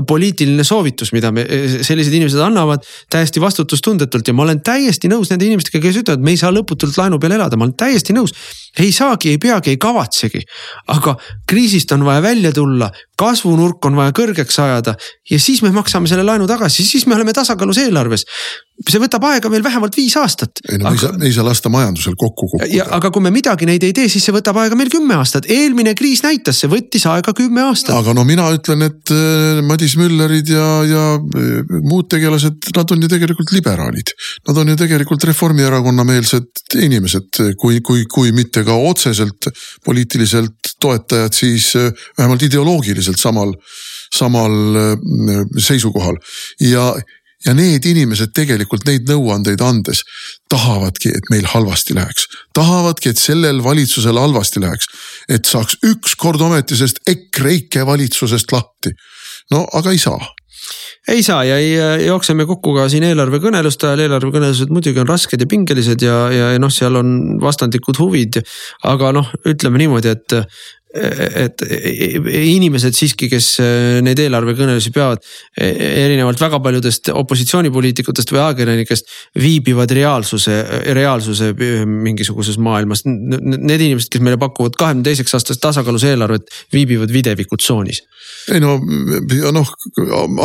[0.07, 1.45] poliitiline soovitus, mida me,
[1.87, 6.35] sellised inimesed annavad täiesti vastutustundetult ja ma olen täiesti nõus nende inimestega, kes ütlevad, me
[6.35, 8.35] ei saa lõputult laenu peal elada, ma olen täiesti nõus.
[8.79, 10.43] Ei saagi, ei peagi, ei kavatsegi,
[10.95, 11.17] aga
[11.49, 14.95] kriisist on vaja välja tulla, kasvunurk on vaja kõrgeks ajada
[15.31, 18.27] ja siis me maksame selle laenu tagasi, siis me oleme tasakaalus eelarves
[18.89, 20.63] see võtab aega veel vähemalt viis aastat.
[20.71, 20.95] ei no aga...
[20.95, 22.87] ei saa, ei saa lasta majandusel kokku kukkuda.
[22.97, 25.93] aga kui me midagi neid ei tee, siis see võtab aega meil kümme aastat, eelmine
[25.99, 27.93] kriis näitas, see võttis aega kümme aastat.
[27.99, 33.05] aga no mina ütlen, et äh, Madis Müllerid ja, ja äh, muud tegelased, nad on
[33.05, 34.15] ju tegelikult liberaalid.
[34.49, 39.49] Nad on ju tegelikult Reformierakonna meelsed inimesed, kui, kui, kui mitte ka otseselt
[39.85, 43.55] poliitiliselt toetajad, siis äh, vähemalt ideoloogiliselt samal,
[44.15, 44.53] samal
[45.59, 46.17] seisukohal
[46.61, 46.95] ja
[47.47, 50.03] ja need inimesed tegelikult neid nõuandeid andes
[50.53, 52.27] tahavadki, et meil halvasti läheks.
[52.57, 54.87] tahavadki, et sellel valitsusel halvasti läheks.
[55.29, 58.93] et saaks ükskord ometi sellest EKREIKE valitsusest lahti.
[59.51, 60.21] no aga ei saa
[61.09, 61.73] ei saa ja ei,
[62.07, 66.73] jookseme kokku ka siin eelarvekõneluste ajal, eelarvekõnelused muidugi on rasked ja pingelised ja, ja noh,
[66.73, 68.41] seal on vastandlikud huvid.
[68.91, 70.37] aga noh, ütleme niimoodi, et
[70.91, 75.23] et inimesed siiski, kes äh, neid eelarvekõnelusi peavad,
[75.55, 75.69] e,
[76.03, 80.57] erinevalt väga paljudest opositsioonipoliitikutest või ajakirjanikest, viibivad reaalsuse,
[80.99, 81.53] reaalsuse
[81.87, 83.05] mingisuguses maailmas.
[83.07, 88.03] Need inimesed, kes meile pakuvad kahekümne teiseks aastast tasakaalus eelarvet, viibivad videviku tsoonis.
[88.51, 88.75] ei no
[89.37, 89.71] ja noh,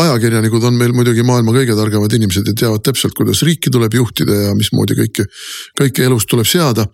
[0.04, 4.38] ajakirjanikud on meil muidugi maailma kõige targemad inimesed ja teavad täpselt, kuidas riiki tuleb juhtida
[4.50, 5.26] ja mismoodi kõike,
[5.82, 6.86] kõike elus tuleb seada.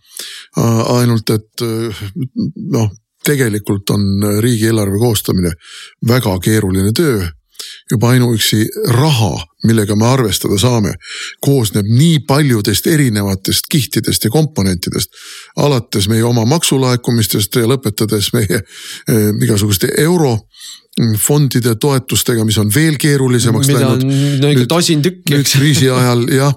[0.55, 1.63] ainult et
[2.71, 2.91] noh
[3.25, 4.01] tegelikult on
[4.39, 5.51] riigieelarve koostamine
[6.07, 7.27] väga keeruline töö.
[7.91, 9.35] juba ainuüksi raha,
[9.67, 10.93] millega me arvestada saame,
[11.45, 15.09] koosneb nii paljudest erinevatest kihtidest ja komponentidest.
[15.55, 20.37] alates meie oma maksulaekumistest ja lõpetades meie eh, igasuguste euro
[21.19, 24.05] fondide toetustega, mis on veel keerulisemaks mida läinud.
[24.05, 25.35] mida on ikka tosin tükki.
[25.35, 26.53] nüüd kriisi ajal jah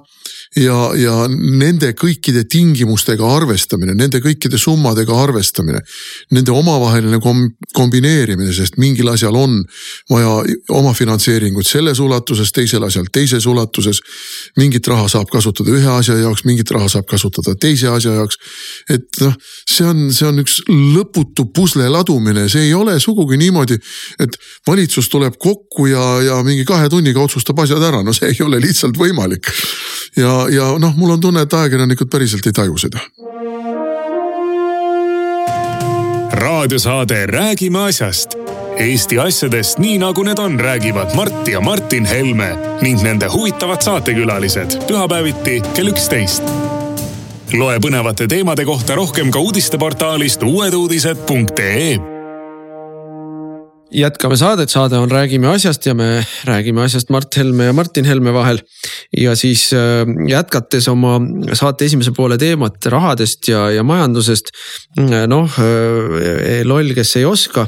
[0.56, 5.80] ja, ja nende kõikide tingimustega arvestamine, nende kõikide summadega arvestamine,
[6.34, 7.42] nende omavaheline kom
[7.74, 9.58] kombineerimine, sest mingil asjal on
[10.10, 10.36] vaja
[10.74, 14.00] omafinantseeringut selles ulatuses, teisel asjal teises ulatuses.
[14.56, 18.38] mingit raha saab kasutada ühe asja jaoks, mingit raha saab kasutada teise asja jaoks.
[18.90, 19.34] et noh,
[19.68, 23.78] see on, see on üks lõputu pusle ladumine, see ei ole sugugi niimoodi,
[24.20, 28.42] et valitsus tuleb kokku ja, ja mingi kahe tunniga otsustab asjad ära, no see ei
[28.46, 29.50] ole lihtsalt võimalik
[30.16, 33.00] ja, ja noh, mul on tunne, et ajakirjanikud päriselt ei taju seda.
[36.34, 38.34] raadiosaade Räägime asjast.
[38.76, 44.78] Eesti asjadest nii nagu need on, räägivad Mart ja Martin Helme ning nende huvitavad saatekülalised
[44.88, 46.42] pühapäeviti kell üksteist.
[47.52, 52.13] loe põnevate teemade kohta rohkem ka uudisteportaalist uueduudised.ee
[53.94, 58.32] jätkame saadet, saade on Räägime asjast ja me räägime asjast Mart Helme ja Martin Helme
[58.34, 58.60] vahel.
[59.16, 61.18] ja siis äh, jätkates oma
[61.52, 64.50] saate esimese poole teemat rahadest ja, ja majandusest.
[65.28, 67.66] noh, äh, loll, kes ei oska.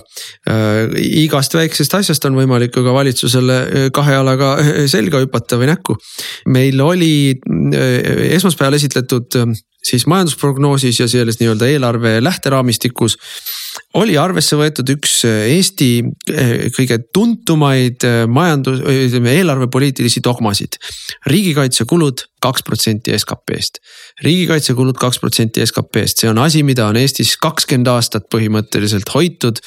[0.49, 0.91] Äh,
[1.23, 4.57] igast väiksest asjast on võimalik ju ka valitsusele kahe jalaga
[4.91, 5.97] selga hüpata või näkku.
[6.47, 7.15] meil oli
[8.37, 9.41] esmaspäeval esitletud
[9.87, 13.18] siis majandusprognoosis ja selles nii-öelda eelarve lähteraamistikus
[13.96, 20.79] oli arvesse võetud üks äh, Eesti äh, kõige tuntumaid äh, majandus, ütleme eelarvepoliitilisi dogmasid.
[21.27, 23.81] riigikaitsekulud kaks protsenti SKP-st.
[24.25, 29.62] riigikaitsekulud kaks protsenti SKP-st, see on asi, mida on Eestis kakskümmend aastat põhimõtteliselt hoitud.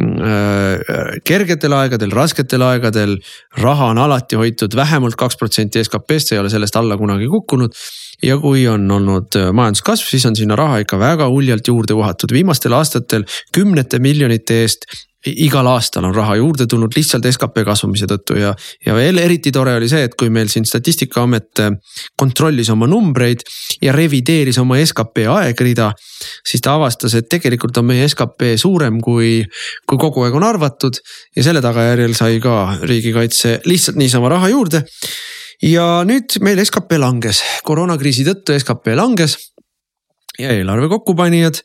[0.00, 3.14] Mm, kergetel aegadel, rasketel aegadel
[3.62, 7.76] raha on alati hoitud vähemalt kaks protsenti SKP-st, see ei ole sellest alla kunagi kukkunud
[8.24, 12.32] ja kui on olnud äh, majanduskasv, siis on sinna raha ikka väga uljalt juurde uhatud,
[12.32, 14.88] viimastel aastatel kümnete miljonite eest
[15.24, 18.52] igal aastal on raha juurde tulnud lihtsalt skp kasvamise tõttu ja,
[18.84, 21.70] ja veel eriti tore oli see, et kui meil siin statistikaamet äh,
[22.20, 23.44] kontrollis oma numbreid
[23.82, 25.92] ja revideeris oma skp aegrida.
[26.46, 29.42] siis ta avastas, et tegelikult on meie skp suurem kui,
[29.88, 31.00] kui kogu aeg on arvatud
[31.36, 34.84] ja selle tagajärjel sai ka riigikaitse lihtsalt niisama raha juurde
[35.64, 39.38] ja nüüd meil skp langes, koroonakriisi tõttu skp langes
[40.38, 41.60] ja eelarve kokkupanijad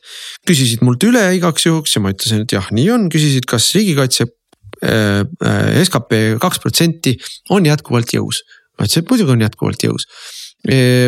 [0.48, 4.26] küsisid mult üle igaks juhuks ja ma ütlesin, et jah, nii on, küsisid, kas riigikaitse
[4.26, 7.16] äh, äh, skp kaks protsenti
[7.50, 8.44] on jätkuvalt jõus.
[8.78, 10.08] ma ütlesin, et muidugi on jätkuvalt jõus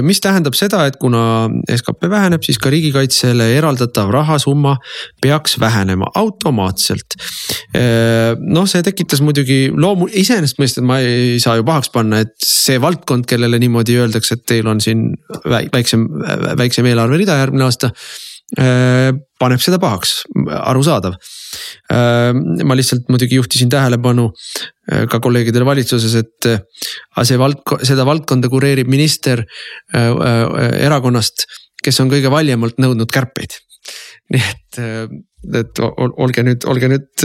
[0.03, 4.79] mis tähendab seda, et kuna skp väheneb, siis ka riigikaitsele eraldatav rahasumma
[5.23, 7.19] peaks vähenema automaatselt.
[8.41, 13.29] noh, see tekitas muidugi loomu-, iseenesestmõistetavalt ma ei saa ju pahaks panna, et see valdkond,
[13.29, 15.11] kellele niimoodi öeldakse, et teil on siin
[15.45, 16.09] väiksem,
[16.59, 17.93] väiksem eelarverida järgmine aasta
[18.53, 20.11] paneb seda pahaks,
[20.61, 21.15] arusaadav.
[21.89, 24.27] ma lihtsalt muidugi juhtisin tähelepanu
[24.91, 26.63] Äh, ka kolleegidele valitsuses, et äh,
[27.23, 29.45] see valdkond, seda valdkonda kureerib minister
[29.95, 30.09] äh,
[30.83, 31.45] erakonnast,
[31.83, 33.61] kes on kõige valjemalt nõudnud kärpeid.
[34.33, 34.81] nii et,
[35.59, 37.25] et olge nüüd, olge nüüd,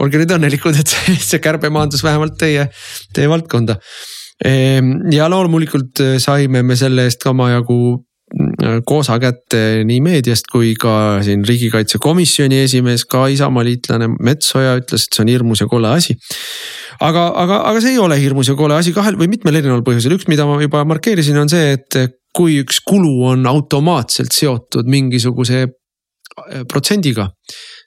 [0.00, 0.96] olge nüüd õnnelikud, et
[1.28, 2.68] see kärbe maandus vähemalt teie,
[3.16, 3.76] teie valdkonda.
[4.46, 7.80] Ehm, ja loomulikult saime me selle eest omajagu
[8.86, 15.16] koosa kätte nii meediast kui ka siin riigikaitsekomisjoni esimees, ka Isamaa liitlane Metsoja ütles, et
[15.16, 16.16] see on hirmus ja kole asi.
[17.00, 20.14] aga, aga, aga see ei ole hirmus ja kole asi kahel või mitmel erineval põhjusel,
[20.18, 22.00] üks, mida ma juba markeerisin, on see, et
[22.36, 25.66] kui üks kulu on automaatselt seotud mingisuguse
[26.68, 27.30] protsendiga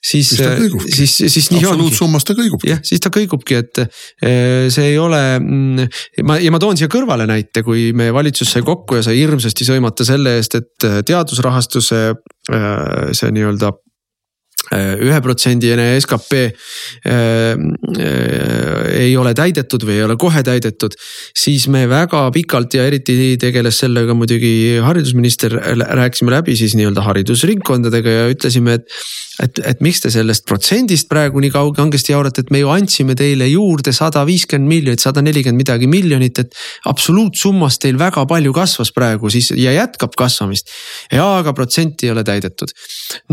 [0.03, 1.67] siis, siis, siis, siis nii ongi.
[1.69, 2.71] absoluutsummas ta kõigubki.
[2.73, 5.87] jah, siis ta kõigubki, et eh, see ei ole, mm,
[6.27, 9.67] ma ja ma toon siia kõrvale näite, kui meie valitsus sai kokku ja sai hirmsasti
[9.67, 12.03] sõimata selle eest, et teadusrahastuse
[12.43, 13.71] see nii-öelda
[14.71, 16.53] üheprotsendine skp äh,
[17.05, 20.95] äh, ei ole täidetud või ei ole kohe täidetud.
[21.35, 25.57] siis me väga pikalt ja eriti tegeles sellega muidugi haridusminister,
[25.99, 28.87] rääkisime läbi siis nii-öelda haridusringkondadega ja ütlesime, et
[29.41, 33.15] et, et miks te sellest protsendist praegu nii kauge kangesti jaurate, et me ju andsime
[33.17, 36.53] teile juurde sada viiskümmend miljonit, sada nelikümmend midagi miljonit, et.
[36.89, 40.69] absoluutsummas teil väga palju kasvas praegu siis ja jätkab kasvamist.
[41.11, 42.73] ja aga protsenti ei ole täidetud.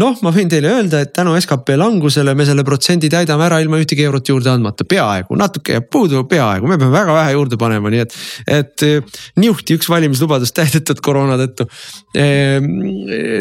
[0.00, 3.80] noh, ma võin teile öelda, et tänu skp langusele me selle protsendi täidame ära ilma
[3.80, 7.92] ühtegi eurot juurde andmata, peaaegu, natuke jääb puudu, peaaegu, me peame väga vähe juurde panema,
[7.92, 8.16] nii et.
[8.61, 8.87] et
[9.40, 11.68] niuhti üks valimislubadus täidetud koroona tõttu.
[12.18, 12.70] Ehm,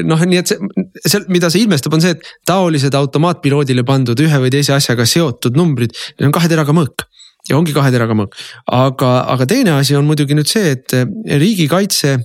[0.08, 0.72] noh, nii et see,
[1.06, 5.58] see, mida see ilmestab, on see, et taolised automaatpiloodile pandud ühe või teise asjaga seotud
[5.60, 7.08] numbrid, need on kahe teraga mõõk
[7.48, 8.38] ja ongi kahe teraga mõõk.
[8.76, 10.96] aga, aga teine asi on muidugi nüüd see, et
[11.40, 12.16] riigikaitse,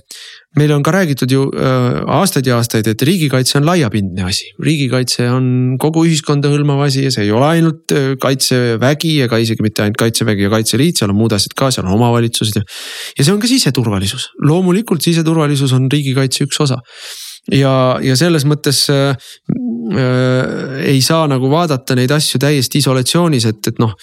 [0.59, 4.51] meile on ka räägitud ju äh, aastaid ja aastaid, et riigikaitse on laiapindne asi.
[4.63, 5.47] riigikaitse on
[5.81, 9.99] kogu ühiskonda hõlmav asi ja see ei ole ainult äh, kaitsevägi ega isegi mitte ainult
[10.03, 12.65] kaitsevägi ja kaitseliit, seal on muud asjad ka, seal on omavalitsused ja.
[13.17, 16.81] ja see on ka siseturvalisus, loomulikult siseturvalisus on riigikaitse üks osa
[17.53, 19.15] ja, ja selles mõttes äh,
[19.93, 23.95] äh, ei saa nagu vaadata neid asju täiesti isolatsioonis, et, et noh,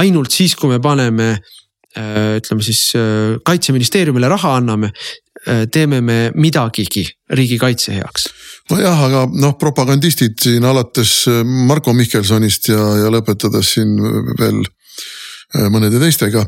[0.00, 6.18] ainult siis, kui me paneme äh, ütleme siis äh, kaitseministeeriumile raha anname äh,, teeme me
[6.34, 8.28] midagigi riigikaitse heaks.
[8.72, 13.98] Nojah, aga noh, propagandistid siin alates Marko Mihkelsonist ja, ja lõpetades siin
[14.38, 15.23] veel Äh,
[15.70, 16.44] mõnede teistega,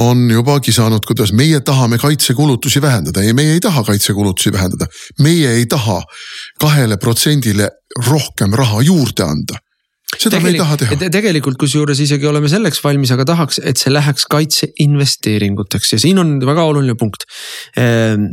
[0.00, 3.22] on juba kisanud, kuidas meie tahame kaitsekulutusi vähendada.
[3.22, 4.86] ei, meie ei taha kaitsekulutusi vähendada.
[5.20, 6.02] meie ei taha
[6.60, 7.70] kahele protsendile
[8.06, 9.65] rohkem raha juurde anda
[10.20, 11.10] seda me ei taha teha.
[11.12, 16.34] tegelikult kusjuures isegi oleme selleks valmis, aga tahaks, et see läheks kaitseinvesteeringuteks ja siin on
[16.46, 17.26] väga oluline punkt.
[17.80, 18.26] Ehm,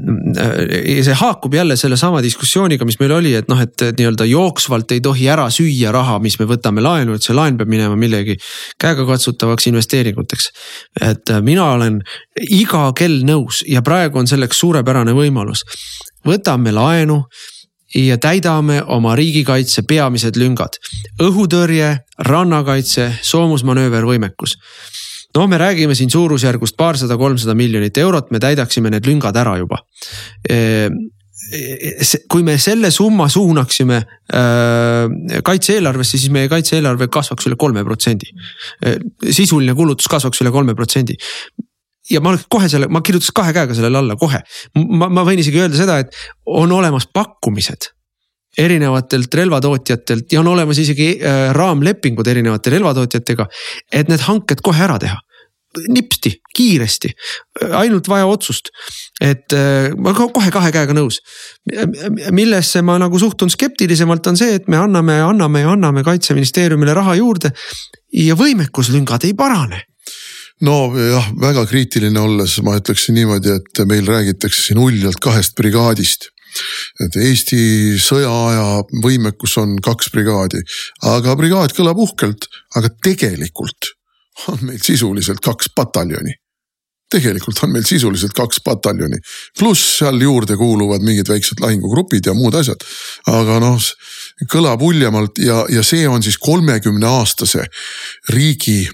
[1.04, 5.30] see haakub jälle sellesama diskussiooniga, mis meil oli, et noh, et nii-öelda jooksvalt ei tohi
[5.32, 8.38] ära süüa raha, mis me võtame laenu, et see laen peab minema millegi
[8.82, 10.52] käegakatsutavaks investeeringuteks.
[11.02, 12.02] et mina olen
[12.50, 15.66] iga kell nõus ja praegu on selleks suurepärane võimalus.
[16.28, 17.24] võtame laenu
[17.96, 20.80] ja täidame oma riigikaitse peamised lüngad.
[21.22, 24.58] õhutõrje, rannakaitse, soomusmanöövervõimekus.
[25.36, 29.82] no me räägime siin suurusjärgust paarsada, kolmsada miljonit eurot, me täidaksime need lüngad ära juba
[32.30, 33.98] kui me selle summa suunaksime
[34.34, 38.32] äh, kaitse-eelarvesse, siis meie kaitse-eelarve kasvaks üle kolme protsendi.
[39.30, 41.18] sisuline kulutus kasvaks üle kolme protsendi
[42.12, 44.42] ja ma oleks kohe selle, ma kirjutaks kahe käega sellele alla kohe.
[44.76, 47.92] ma, ma võin isegi öelda seda, et on olemas pakkumised
[48.58, 53.48] erinevatelt relvatootjatelt ja on olemas isegi äh, raamlepingud erinevate relvatootjatega,
[53.92, 55.18] et need hanked kohe ära teha
[55.90, 57.10] nipsti, kiiresti,
[57.74, 58.70] ainult vaja otsust.
[59.22, 61.18] et äh, ma kohe kahe käega nõus.
[62.32, 67.16] millesse ma nagu suhtun skeptilisemalt, on see, et me anname, anname ja anname kaitseministeeriumile raha
[67.16, 67.52] juurde
[68.14, 69.82] ja võimekuslüngad ei parane
[70.62, 76.30] nojah, väga kriitiline olles ma ütleksin niimoodi, et meil räägitakse siin uljalt kahest brigaadist.
[77.02, 80.62] Et Eesti sõjaaja võimekus on kaks brigaadi,
[81.10, 82.46] aga brigaad kõlab uhkelt,
[82.78, 83.90] aga tegelikult
[84.54, 86.38] on meil sisuliselt kaks pataljoni.
[87.14, 89.20] Tegelikult on meil sisuliselt kaks pataljoni,
[89.60, 92.82] pluss seal juurde kuuluvad mingid väiksed lahingugrupid ja muud asjad.
[93.30, 93.90] aga noh,
[94.50, 97.68] kõlab uljemalt ja, ja see on siis kolmekümne aastase
[98.34, 98.88] riigi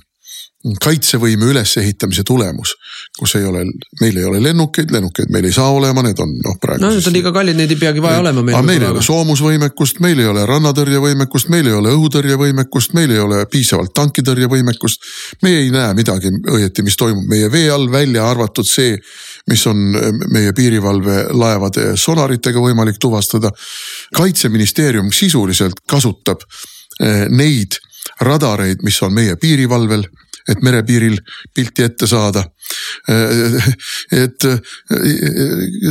[0.60, 2.74] kaitsevõime ülesehitamise tulemus,
[3.16, 3.62] kus ei ole,
[4.01, 6.84] meil ei ole lennukeid, lennukeid meil ei saa olema, need on noh praegu.
[6.84, 8.43] no need on liiga kallid, neid ei peagi vaja olema.
[8.43, 13.24] meil, meil ei ole soomusvõimekust, meil ei ole rannatõrjevõimekust, meil ei ole õhutõrjevõimekust, meil ei
[13.24, 15.10] ole piisavalt tankitõrjevõimekust.
[15.47, 18.99] me ei näe midagi õieti, mis toimub meie vee all, välja arvatud see,
[19.47, 19.95] mis on
[20.28, 23.51] meie piirivalvelaevade sonaritega võimalik tuvastada.
[24.16, 26.43] kaitseministeerium sisuliselt kasutab
[26.99, 27.80] eh, neid
[28.20, 30.03] radareid, mis on meie piirivalvel
[30.50, 31.20] et merepiiril
[31.56, 32.43] pilti ette saada.
[33.10, 34.45] et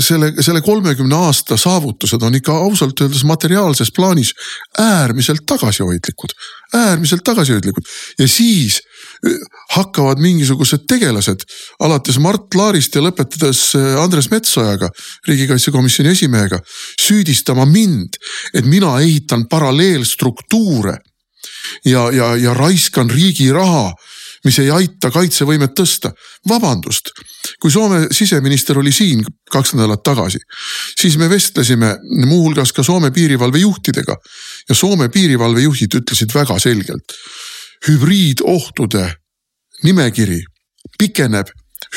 [0.05, 4.31] selle, selle kolmekümne aasta saavutused on ikka ausalt öeldes materiaalses plaanis
[4.79, 6.37] äärmiselt tagasihoidlikud,
[6.79, 8.79] äärmiselt tagasihoidlikud ja siis
[9.75, 11.43] hakkavad mingisugused tegelased
[11.83, 14.91] alates Mart Laarist ja lõpetades Andres Metsojaga,
[15.27, 16.61] riigikaitsekomisjoni esimehega,
[17.01, 18.21] süüdistama mind,
[18.55, 20.99] et mina ehitan paralleelstruktuure
[21.85, 23.91] ja, ja, ja raiskan riigi raha
[24.45, 26.13] mis ei aita kaitsevõimet tõsta.
[26.49, 27.11] vabandust,
[27.61, 30.39] kui Soome siseminister oli siin kaks nädalat tagasi,
[31.01, 34.17] siis me vestlesime muuhulgas ka Soome piirivalvejuhtidega
[34.69, 37.17] ja Soome piirivalvejuhid ütlesid väga selgelt.
[37.89, 39.15] hübriidohtude
[39.85, 40.41] nimekiri
[40.99, 41.47] pikeneb,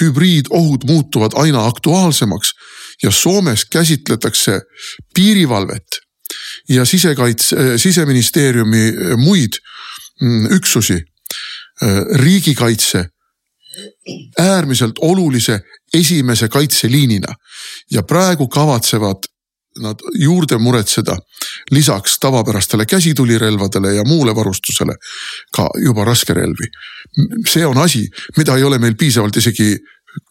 [0.01, 2.53] hübriidohud muutuvad aina aktuaalsemaks
[3.03, 4.61] ja Soomes käsitletakse
[5.15, 6.01] piirivalvet
[6.69, 9.57] ja sisekaitse, siseministeeriumi muid
[10.21, 11.01] mm, üksusi
[12.15, 13.05] riigikaitse
[14.39, 15.59] äärmiselt olulise
[15.93, 17.35] esimese kaitseliinina.
[17.91, 19.31] Ja praegu kavatsevad
[19.79, 21.17] nad juurde muretseda
[21.71, 24.95] lisaks tavapärastele käsitulirelvadele ja muule varustusele
[25.55, 26.67] ka juba raskerelvi.
[27.49, 29.77] see on asi, mida ei ole meil piisavalt isegi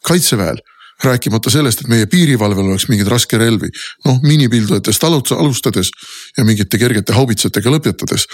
[0.05, 0.57] kaitseväel
[1.05, 3.69] rääkimata sellest, et meie piirivalvel oleks mingeid raskerelvi,
[4.05, 5.91] noh miinipildujatest alustades
[6.37, 8.27] ja mingite kergete haubitsatega lõpetades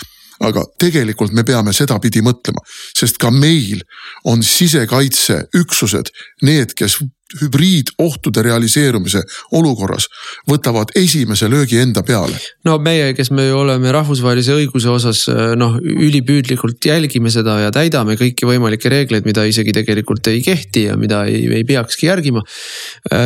[0.45, 2.63] aga tegelikult me peame sedapidi mõtlema,
[2.97, 3.83] sest ka meil
[4.29, 6.13] on sisekaitseüksused
[6.47, 6.99] need, kes
[7.35, 9.23] hübriidohtude realiseerumise
[9.59, 10.07] olukorras
[10.47, 12.39] võtavad esimese löögi enda peale.
[12.65, 15.25] no meie, kes me oleme rahvusvahelise õiguse osas
[15.59, 20.95] noh, ülipüüdlikult jälgime seda ja täidame kõiki võimalikke reegleid, mida isegi tegelikult ei kehti ja
[21.01, 22.45] mida ei, ei peakski järgima.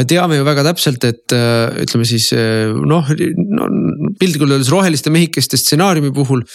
[0.09, 1.37] teame ju väga täpselt, et
[1.85, 3.69] ütleme siis noh no,
[4.21, 6.47] piltlikult öeldes roheliste mehikeste stsenaariumi puhul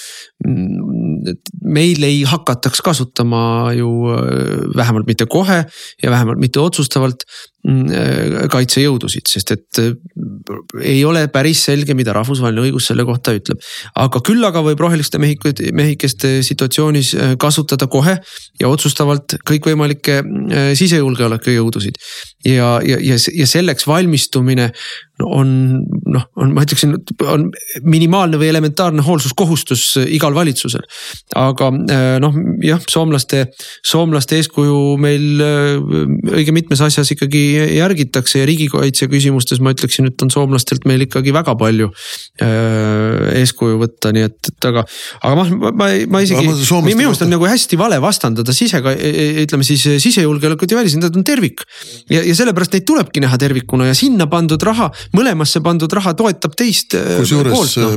[1.62, 3.92] meil ei hakataks kasutama ju
[4.76, 5.62] vähemalt mitte kohe
[6.02, 7.35] ja vähemalt mitte otsustavalt Mm, äh,
[8.52, 9.94] kaitsejõudusid, sest et äh,
[10.86, 13.64] ei ole päris selge, mida rahvusvaheline õigus selle kohta ütleb.
[13.98, 18.20] aga küll aga võib roheliste mehikute, mehikeste situatsioonis äh, kasutada kohe
[18.62, 20.22] ja otsustavalt kõikvõimalikke
[20.78, 21.98] sisejulgeolekujõudusid.
[22.46, 24.70] ja, ja, ja, ja selleks valmistumine
[25.24, 25.52] on
[26.12, 27.48] noh, on, ma ütleksin, on
[27.88, 30.84] minimaalne või elementaarne hoolsuskohustus igal valitsusel.
[31.40, 31.70] aga
[32.22, 32.36] noh,
[32.66, 33.46] jah, soomlaste,
[33.86, 37.44] soomlaste eeskuju meil õige mitmes asjas ikkagi
[37.78, 41.92] järgitakse ja riigikaitse küsimustes ma ütleksin, et on soomlastelt meil ikkagi väga palju
[42.42, 44.84] eeskuju võtta, nii et, et aga,
[45.22, 46.52] aga ma, ma, ma, ma isegi,
[46.86, 50.98] minu arust on nagu hästi vale vastandada sise, e, e, ütleme siis sisejulgeolekut ja välis,
[51.00, 51.64] need on tervik.
[52.12, 56.56] ja, ja sellepärast neid tulebki näha tervikuna ja sinna pandud raha, mõlemasse pandud raha toetab
[56.58, 56.96] teist.
[57.20, 57.92] kusjuures no.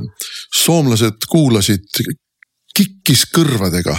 [0.65, 1.87] soomlased kuulasid
[2.79, 3.97] kikkis kõrvadega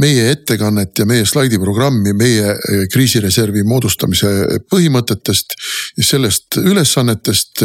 [0.00, 4.30] meie ettekannet ja meie slaidiprogrammi meie eh, kriisireservi moodustamise
[4.72, 5.56] põhimõtetest.
[6.02, 7.60] sellest ülesannetest,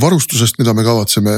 [0.00, 1.32] varustusest, mida me kavatseme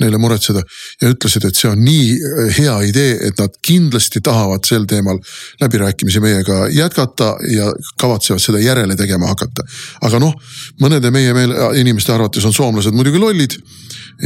[0.00, 0.62] neile muretseda
[1.02, 5.20] ja ütlesid, et see on nii eh, hea idee, et nad kindlasti tahavad sel teemal
[5.60, 7.68] läbirääkimisi meiega jätkata ja
[8.00, 9.66] kavatsevad seda järele tegema hakata.
[10.00, 10.32] aga noh,
[10.80, 13.58] mõnede meie meel, inimeste arvates on soomlased muidugi lollid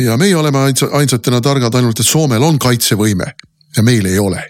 [0.04, 3.34] ja meie oleme ainsatena targad ainult, et Soomel on kaitsevõime
[3.76, 4.42] ja meil ei ole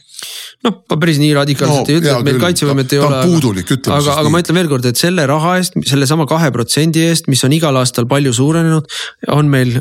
[0.64, 3.20] noh, ma päris nii radikaalselt no, ei ütle, et meil kaitsevõimet ei ole.
[3.28, 7.04] puudulik, ütleme aga, aga ma ütlen veel kord, et selle raha eest, sellesama kahe protsendi
[7.04, 8.88] eest, mis on igal aastal palju suurenenud.
[9.34, 9.74] on meil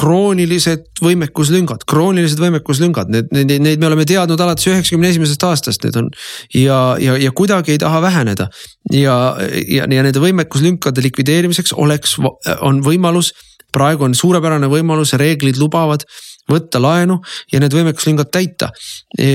[0.00, 5.98] kroonilised võimekuslüngad, kroonilised võimekuslüngad, need, neid, neid me oleme teadnud alates üheksakümne esimesest aastast, need
[6.02, 6.10] on.
[6.54, 8.50] ja, ja, ja kuidagi ei taha väheneda
[8.92, 12.18] ja, ja, ja nende võimekuslünkade likvideerimiseks oleks,
[12.60, 13.32] on võimalus
[13.74, 16.06] praegu on suurepärane võimalus, reeglid lubavad
[16.50, 17.16] võtta laenu
[17.52, 18.68] ja need võimekuslüngad täita.
[19.16, 19.28] E,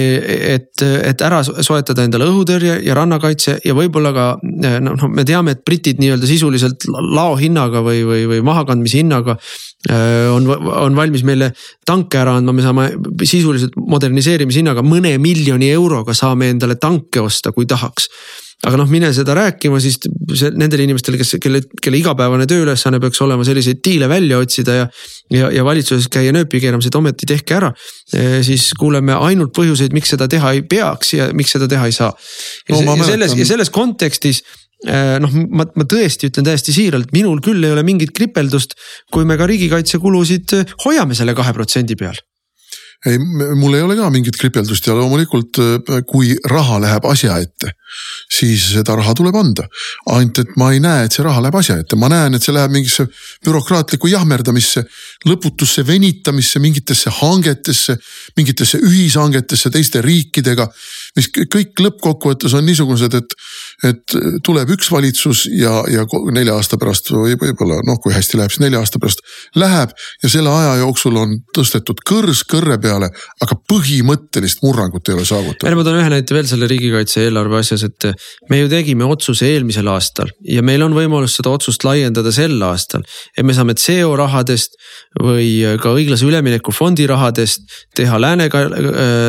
[0.53, 5.55] et, et ära soetada endale õhutõrje ja rannakaitse ja võib-olla ka noh, noh, me teame,
[5.55, 9.37] et britid nii-öelda sisuliselt laohinnaga või, või, või mahakandmise hinnaga
[9.89, 9.95] e,
[10.35, 11.51] on, on valmis meile
[11.87, 12.91] tanke ära andma, me saame
[13.25, 18.09] sisuliselt moderniseerimise hinnaga mõne miljoni euroga saame endale tanke osta, kui tahaks
[18.67, 19.95] aga noh, mine seda rääkima siis
[20.35, 24.87] see, nendele inimestele, kes, kelle, kelle igapäevane tööülesanne peaks olema selliseid diile välja otsida ja.
[25.31, 27.71] ja, ja valitsuses käia nööpi keeramas, et ometi tehke ära.
[28.11, 31.95] E, siis kuuleme ainult põhjuseid, miks seda teha ei peaks ja miks seda teha ei
[31.95, 32.11] saa.
[32.67, 34.43] ja, no, ja selles, ja selles kontekstis
[34.83, 38.75] e, noh, ma, ma tõesti ütlen täiesti siiralt, minul küll ei ole mingit kripeldust,
[39.13, 42.19] kui me ka riigikaitsekulusid hoiame selle kahe protsendi peal
[43.07, 43.15] ei,
[43.55, 45.61] mul ei ole ka mingit kripeldust ja loomulikult,
[46.09, 47.71] kui raha läheb asja ette,
[48.31, 49.67] siis seda raha tuleb anda.
[50.09, 52.53] ainult et ma ei näe, et see raha läheb asja ette, ma näen, et see
[52.55, 53.05] läheb mingisse
[53.45, 54.83] bürokraatlikku jahmerdamisse,
[55.27, 57.97] lõputusse venitamisse, mingitesse hangetesse,
[58.37, 60.67] mingitesse ühishangetesse teiste riikidega.
[61.15, 63.33] mis kõik lõppkokkuvõttes on niisugused, et,
[63.83, 68.53] et tuleb üks valitsus ja, ja nelja aasta pärast või võib-olla noh, kui hästi läheb,
[68.53, 69.23] siis nelja aasta pärast
[69.55, 73.09] läheb ja selle aja jooksul on tõstetud kõrs kõrre peale
[73.43, 75.75] aga põhimõttelist murrangut ei ole saavutatud.
[75.77, 79.87] ma toon ühe näite veel selle riigikaitse eelarve asjas, et me ju tegime otsuse eelmisel
[79.91, 83.03] aastal ja meil on võimalus seda otsust laiendada sel aastal.
[83.37, 84.77] et me saame CO rahadest
[85.19, 87.61] või ka õiglase ülemineku fondi rahadest
[87.95, 88.49] teha lääne,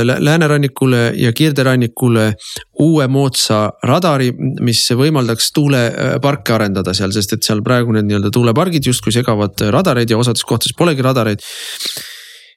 [0.04, 2.34] läänerannikule ja kirderannikule
[2.80, 8.86] uue moodsa radari, mis võimaldaks tuuleparke arendada seal, sest et seal praegu need nii-öelda tuulepargid
[8.86, 11.44] justkui segavad radareid ja osades kohtades polegi radareid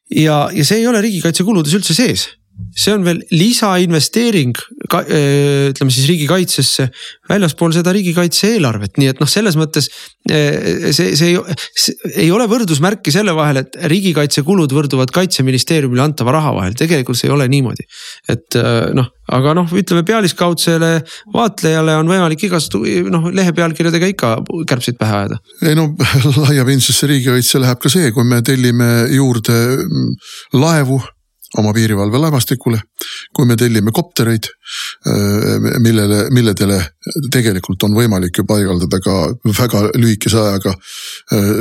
[0.10, 2.30] ja, ja see ei ole riigikaitsekuludes üldse sees
[2.76, 4.58] see on veel lisainvesteering,
[4.94, 6.88] ütleme siis riigikaitsesse
[7.30, 9.90] väljaspool seda riigikaitse eelarvet, nii et noh, selles mõttes
[10.24, 11.38] see, see ei,
[12.26, 17.36] ei ole võrdusmärki selle vahel, et riigikaitsekulud võrduvad kaitseministeeriumile antava raha vahel, tegelikult see ei
[17.36, 17.86] ole niimoodi.
[18.32, 18.60] et
[18.98, 20.94] noh, aga noh, ütleme pealiskaudsele
[21.34, 22.78] vaatlejale on võimalik igast
[23.14, 24.36] noh, lehe pealkirjadega ikka
[24.70, 25.42] kärbseid pähe ajada.
[25.62, 25.90] ei no
[26.44, 29.60] laiapindsesse riigikaitse läheb ka see, kui me tellime juurde
[30.58, 31.02] laevu
[31.58, 32.80] oma piirivalvelaevastikule,
[33.34, 34.48] kui me tellime koptereid,
[35.08, 36.80] äh, millele, milledele
[37.34, 41.52] tegelikult on võimalik ju paigaldada ka väga lühikese ajaga äh,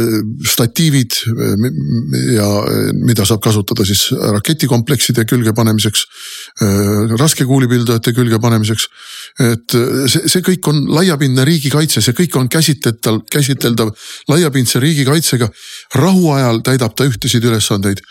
[0.49, 1.67] statiivid äh,
[2.39, 2.49] ja
[2.97, 6.05] mida saab kasutada siis raketikomplekside külge panemiseks,
[7.19, 8.87] raskekuulipildujate külge panemiseks.
[9.41, 9.75] et
[10.11, 13.93] see, see kõik on laiapindne riigikaitse, see kõik on käsitletav, käsitletav
[14.29, 15.49] laiapindse riigikaitsega.
[15.95, 18.03] rahuajal täidab ta ühtesid ülesandeid,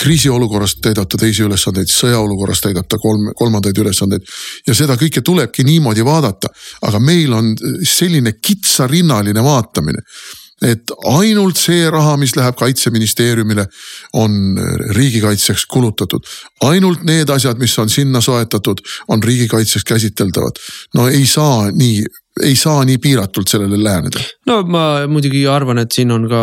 [0.00, 4.24] kriisiolukorras täidab ta teisi ülesandeid, sõjaolukorras täidab ta kolm, kolmandaid ülesandeid.
[4.66, 6.48] ja seda kõike tulebki niimoodi vaadata,
[6.82, 7.52] aga meil on
[7.82, 10.02] selline kitsarinnaline vaatamine
[10.64, 13.66] et ainult see raha, mis läheb kaitseministeeriumile,
[14.20, 14.58] on
[14.96, 16.24] riigikaitseks kulutatud.
[16.64, 20.60] ainult need asjad, mis on sinna soetatud, on riigikaitseks käsiteldavad.
[20.94, 22.04] no ei saa nii
[22.42, 24.20] ei saa nii piiratult sellele läheneda.
[24.46, 26.42] no ma muidugi arvan, et siin on ka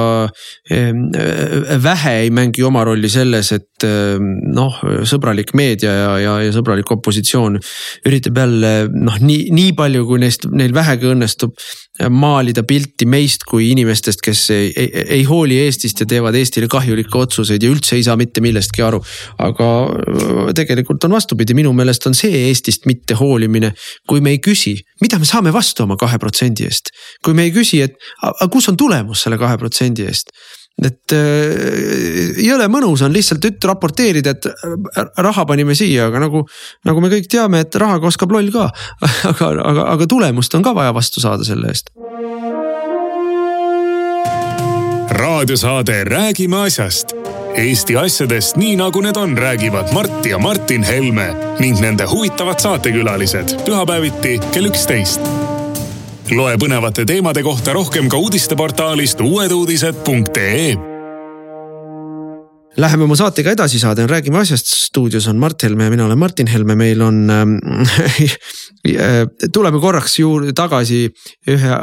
[1.83, 6.91] vähe ei mängi oma rolli selles, et ehm, noh, sõbralik meedia ja, ja, ja sõbralik
[6.93, 7.59] opositsioon
[8.09, 11.55] üritab jälle noh, nii, nii palju, kui neist, neil vähegi õnnestub
[12.09, 17.17] maalida pilti meist kui inimestest, kes ei, ei, ei hooli Eestist ja teevad Eestile kahjulikke
[17.19, 19.01] otsuseid ja üldse ei saa mitte millestki aru.
[19.43, 23.73] aga äh, tegelikult on vastupidi, minu meelest on see Eestist mitte hoolimine,
[24.07, 26.93] kui me ei küsi, mida me saame vastu oma kahe protsendi eest.
[27.23, 30.31] kui me ei küsi, et aga kus on tulemus selle kahe protsendi eest
[30.81, 36.45] et äh, jõle mõnus on lihtsalt üt-, raporteerida, et äh, raha panime siia, aga nagu,
[36.87, 38.69] nagu me kõik teame, et rahaga oskab loll ka.
[39.31, 41.93] aga, aga, aga tulemust on ka vaja vastu saada selle eest.
[45.11, 47.15] raadiosaade Räägime asjast.
[47.55, 53.57] Eesti asjadest nii nagu need on, räägivad Mart ja Martin Helme ning nende huvitavad saatekülalised
[53.67, 55.50] pühapäeviti kell üksteist
[56.31, 60.71] loe põnevate teemade kohta rohkem ka uudisteportaalist uueduudised.ee.
[62.79, 66.19] Läheme oma saatega edasi, saade on Räägime asjast, stuudios on Mart Helme ja mina olen
[66.19, 69.17] Martin Helme, meil on äh,
[69.51, 71.01] tuleme korraks juurde tagasi
[71.51, 71.73] ühe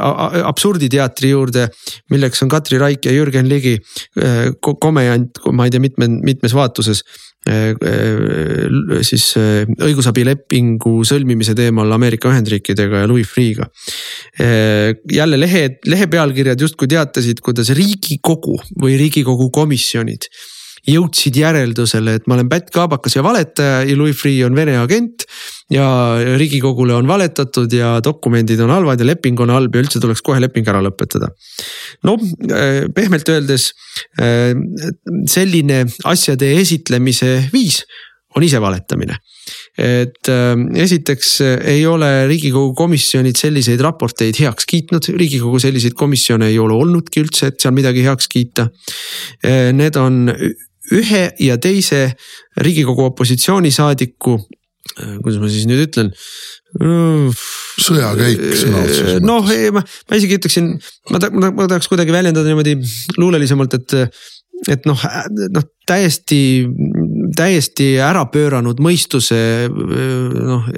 [0.49, 1.67] absurditeatri juurde,
[2.09, 3.75] milleks on Katri Raik ja Jürgen Ligi
[4.17, 7.05] äh, komejant, ma ei tea, mitme, mitmes vaatuses
[7.47, 13.69] siis äh, õigusabilepingu sõlmimise teemal Ameerika Ühendriikidega ja Louis Freeh'ga.
[15.11, 20.29] jälle lehe, lehe pealkirjad justkui teatasid, kuidas riigikogu või riigikogu komisjonid
[20.87, 25.25] jõudsid järeldusele, et ma olen pättkaabakas ja valetaja ja Louis Freeh on Vene agent.
[25.69, 25.85] ja
[26.37, 30.39] riigikogule on valetatud ja dokumendid on halvad ja leping on halb ja üldse tuleks kohe
[30.41, 31.29] leping ära lõpetada.
[32.03, 32.17] no
[32.49, 33.73] eh, pehmelt öeldes
[34.21, 34.55] eh,
[35.29, 37.83] selline asjade esitlemise viis
[38.35, 39.19] on ise valetamine
[39.79, 46.59] et äh, esiteks ei ole riigikogu komisjonid selliseid raporteid heaks kiitnud, riigikogu selliseid komisjone ei
[46.61, 48.67] ole olnudki üldse, et seal midagi heaks kiita.
[49.73, 50.27] Need on
[50.95, 52.13] ühe ja teise
[52.59, 54.37] riigikogu opositsioonisaadiku,
[54.99, 56.13] äh, kuidas ma siis nüüd ütlen
[57.79, 59.23] sõjakäik sõna otseses mõttes.
[59.25, 60.75] noh, ma, ma isegi ütleksin,
[61.09, 62.75] ma ta-, ma tahaks kuidagi väljendada niimoodi
[63.17, 63.95] luulelisemalt, et,
[64.69, 65.05] et noh,
[65.55, 66.41] noh täiesti,
[67.37, 69.39] täiesti ära pööranud mõistuse
[69.71, 70.69] noh,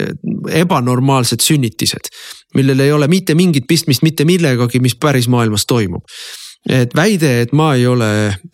[0.62, 2.08] ebanormaalsed sünnitised.
[2.56, 6.08] millel ei ole mitte mingit pistmist mitte millegagi, mis päris maailmas toimub
[6.70, 8.08] et väide, et ma ei ole,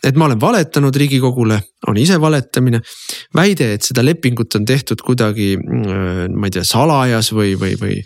[0.04, 2.80] et ma olen valetanud riigikogule, on ise valetamine.
[3.36, 7.98] väide, et seda lepingut on tehtud kuidagi, mm, ma ei tea, salajas või, või, või,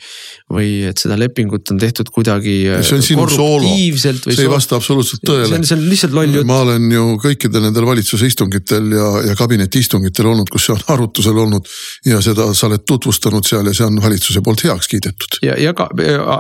[0.52, 2.56] või et seda lepingut on tehtud kuidagi.
[2.82, 5.62] see on sinu soolo, see ei vasta absoluutselt tõele.
[5.62, 6.49] see on, lihtsalt loll jutt.
[6.49, 10.84] ma olen ju kõikidel nendel valitsuse istungitel ja, ja kabineti istungitel olnud, kus see on
[10.95, 11.70] arutusel olnud.
[12.10, 15.39] ja seda sa oled tutvustanud seal ja see on valitsuse poolt heaks kiidetud.
[15.45, 15.91] ja, ja ka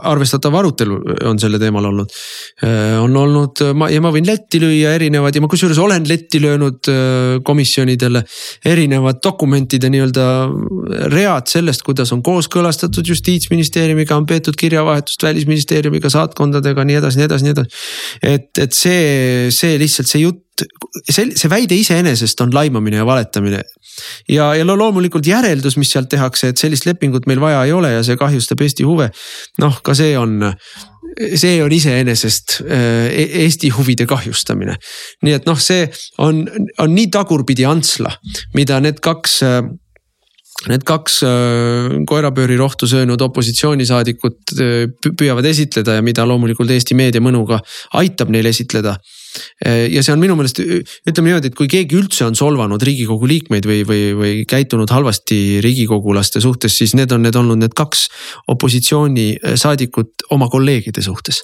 [0.01, 0.99] arvestatav arutelu
[1.29, 2.19] on selle teemal olnud.
[3.05, 6.41] on olnud löönud, ma ja ma võin letti lüüa erinevad ja ma kusjuures olen letti
[6.41, 8.23] löönud äh, komisjonidele
[8.65, 10.27] erinevad dokumentide nii-öelda
[11.11, 17.47] read sellest, kuidas on kooskõlastatud justiitsministeeriumiga, on peetud kirjavahetust välisministeeriumiga, saatkondadega, nii edasi, nii edasi,
[17.47, 17.83] nii edasi.
[18.21, 20.47] et, et see, see lihtsalt see jutt
[21.09, 23.63] see, see väide iseenesest on laimamine ja valetamine.
[24.29, 28.03] ja, ja loomulikult järeldus, mis sealt tehakse, et sellist lepingut meil vaja ei ole ja
[28.05, 29.09] see kahjustab Eesti huve.
[29.61, 30.39] noh, ka see on
[31.35, 34.77] see on iseenesest äh, e-, Eesti huvide kahjustamine.
[35.25, 35.85] nii et noh, see
[36.23, 36.43] on,
[36.79, 38.13] on nii tagurpidi antsla,
[38.57, 39.63] mida need kaks äh,
[40.69, 44.51] Need kaks äh, koerapöörirohtu söönud opositsioonisaadikut
[45.17, 47.57] püüavad esitleda ja mida loomulikult Eesti meedia mõnuga
[47.97, 48.93] aitab neil esitleda
[49.65, 53.67] ja see on minu meelest, ütleme niimoodi, et kui keegi üldse on solvanud riigikogu liikmeid
[53.69, 58.07] või, või, või käitunud halvasti riigikogulaste suhtes, siis need on need olnud need kaks
[58.51, 61.43] opositsioonisaadikut oma kolleegide suhtes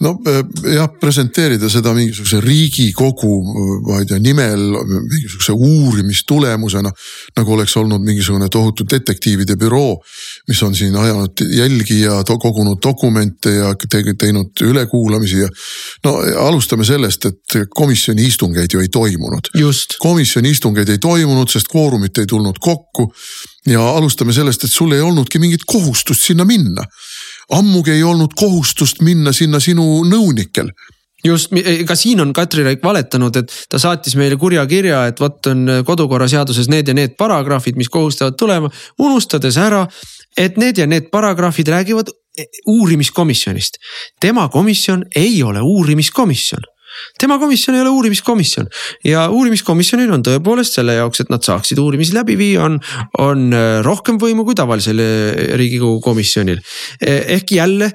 [0.00, 0.40] no eh,
[0.74, 3.30] jah, presenteerida seda mingisuguse riigikogu,
[3.86, 6.92] ma ei tea, nimel mingisuguse uurimistulemusena.
[7.36, 9.98] nagu oleks olnud mingisugune tohutu detektiivide büroo,
[10.48, 13.74] mis on siin ajanud jälgi ja kogunud dokumente ja
[14.18, 15.48] teinud ülekuulamisi ja.
[16.04, 19.52] no alustame sellest, et komisjoni istungeid ju ei toimunud.
[19.98, 23.12] komisjoni istungeid ei toimunud, sest kvoorumit ei tulnud kokku.
[23.66, 26.86] ja alustame sellest, et sul ei olnudki mingit kohustust sinna minna
[27.56, 30.70] ammugi ei olnud kohustust minna sinna sinu nõunikel
[31.24, 31.52] just,
[31.86, 35.66] ka siin on Katri Raik valetanud, et ta saatis meile kurja kirja, et vot on
[35.86, 39.84] kodukorraseaduses need ja need paragrahvid, mis kohustavad tulema, unustades ära,
[40.38, 42.12] et need ja need paragrahvid räägivad
[42.66, 43.76] uurimiskomisjonist.
[44.20, 46.62] tema komisjon ei ole uurimiskomisjon
[47.20, 48.68] tema komisjon ei ole uurimiskomisjon
[49.06, 52.78] ja uurimiskomisjonil on tõepoolest selle jaoks, et nad saaksid uurimisi läbi viia, on,
[53.18, 56.62] on äh, rohkem võimu kui tavalisel äh, riigikogu komisjonil.
[57.00, 57.92] Eh, ehk jälle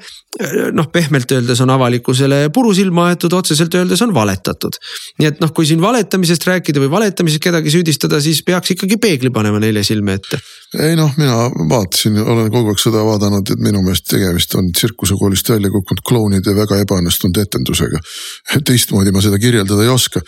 [0.76, 4.78] noh, pehmelt öeldes on avalikkusele puru silma aetud, otseselt öeldes on valetatud.
[5.20, 9.32] nii et noh, kui siin valetamisest rääkida või valetamises kedagi süüdistada, siis peaks ikkagi peegli
[9.36, 10.40] panema neile silme ette.
[10.80, 15.50] ei noh, mina vaatasin, olen kogu aeg seda vaadanud, et minu meelest tegemist on tsirkusekoolist
[15.56, 18.04] välja kukkunud klounide väga ebaõnnestunud etendusega.
[18.66, 20.22] teistmoodi ma seda kirjeldada ei oska.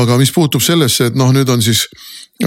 [0.00, 1.88] aga mis puutub sellesse, et noh, nüüd on siis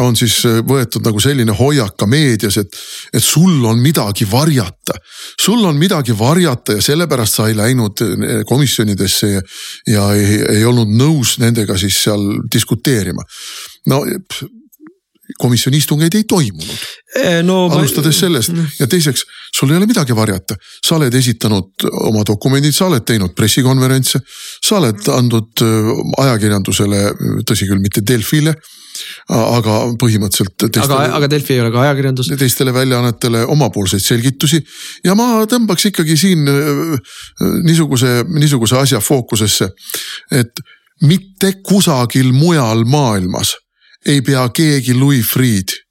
[0.01, 2.79] on siis äh, võetud nagu selline hoiak ka meedias, et,
[3.13, 4.97] et sul on midagi varjata.
[5.41, 9.41] sul on midagi varjata ja sellepärast sa ei läinud äh, komisjonidesse ja,
[9.87, 13.23] ja ei, ei olnud nõus nendega siis seal diskuteerima.
[13.87, 14.03] no
[15.41, 19.21] komisjoni istungeid ei toimunud Eh, no, alustades sellest ja teiseks,
[19.55, 24.19] sul ei ole midagi varjata, sa oled esitanud oma dokumendid, sa oled teinud pressikonverentse,
[24.59, 25.91] sa oled andnud äh,
[26.25, 26.99] ajakirjandusele,
[27.47, 28.51] tõsi küll, mitte Delfile,
[29.29, 30.67] aga põhimõtteliselt.
[30.83, 32.31] aga, aga Delfi ei ole ka ajakirjandus.
[32.39, 34.61] teistele väljaannetele omapoolseid selgitusi
[35.05, 37.15] ja ma tõmbaks ikkagi siin äh,
[37.63, 39.69] niisuguse, niisuguse asja fookusesse,
[40.31, 40.63] et
[41.05, 43.55] mitte kusagil mujal maailmas
[44.05, 45.81] ei pea keegi Louis Freeh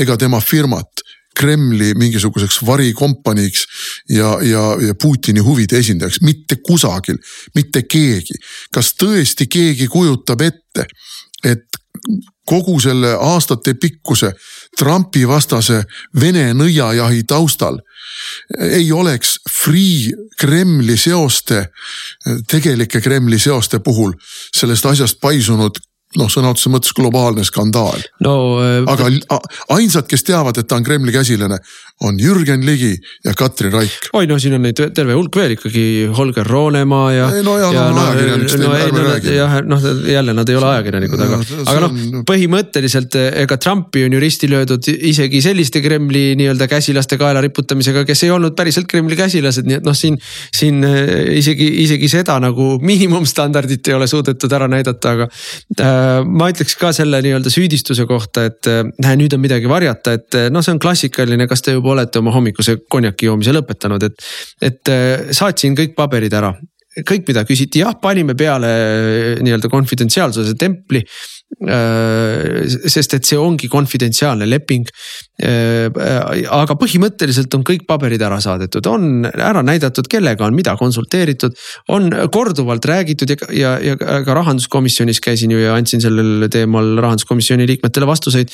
[0.00, 1.04] ega tema firmat
[1.40, 3.64] Kremli mingisuguseks varikompaniiks
[4.08, 7.16] ja, ja, ja Putini huvide esindajaks, mitte kusagil,
[7.54, 8.34] mitte keegi.
[8.74, 10.86] kas tõesti keegi kujutab ette,
[11.44, 11.69] et
[12.46, 14.32] kogu selle aastatepikkuse
[14.78, 15.82] Trumpi vastase
[16.20, 17.78] Vene nõiajahi taustal
[18.70, 21.66] ei oleks Free Kremli seoste,
[22.48, 24.12] tegelike Kremli seoste puhul
[24.56, 25.78] sellest asjast paisunud
[26.18, 28.34] noh, sõna otseses mõttes globaalne skandaal no,
[28.64, 28.80] äh,.
[28.90, 29.10] aga
[29.76, 31.60] ainsad, kes teavad, et ta on Kremli käsilane,
[32.06, 34.08] on Jürgen Ligi ja Katri Raik.
[34.18, 35.84] oi no siin on neid terve hulk veel ikkagi,
[36.16, 37.28] Holger Roonemaa ja.
[37.36, 39.36] ei no ja, ja no, ajakirjanikest no, ärme no, räägi.
[39.36, 41.40] jah, noh jälle nad ei ole ajakirjanikud, aga,
[41.74, 47.44] aga noh, põhimõtteliselt ega Trumpi on ju risti löödud isegi selliste Kremli nii-öelda käsilaste kaela
[47.44, 50.18] riputamisega, kes ei olnud päriselt Kremli käsilased, nii et noh, siin,
[50.56, 56.50] siin äh, isegi, isegi seda nagu miinimumstandardit ei ole suudetud ära näidata, aga äh, ma
[56.52, 60.64] ütleks ka selle nii-öelda süüdistuse kohta, et äh, näe, nüüd on midagi varjata, et noh,
[60.64, 64.28] see on klassikaline, kas te juba olete oma hommikuse konjaki joomise lõpetanud, et,
[64.70, 66.54] et äh, saatsin kõik paberid ära
[66.90, 71.04] kõik, mida küsiti, jah, panime peale äh, nii-öelda konfidentsiaalsuse templi.
[71.66, 74.86] Äh, sest et see ongi konfidentsiaalne leping.
[75.40, 81.56] aga põhimõtteliselt on kõik paberid ära saadetud, on ära näidatud, kellega on mida konsulteeritud.
[81.88, 87.66] on korduvalt räägitud ja, ja, ja ka rahanduskomisjonis käisin ju ja andsin sellel teemal rahanduskomisjoni
[87.66, 88.52] liikmetele vastuseid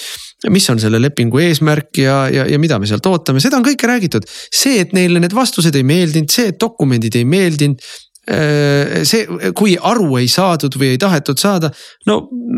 [0.51, 3.91] mis on selle lepingu eesmärk ja, ja, ja mida me sealt ootame, seda on kõike
[3.91, 4.23] räägitud.
[4.31, 9.77] see, et neile need vastused ei meeldinud, see, et dokumendid ei meeldinud Äh, see, kui
[9.79, 11.71] aru ei saadud või ei tahetud saada,
[12.11, 12.17] no,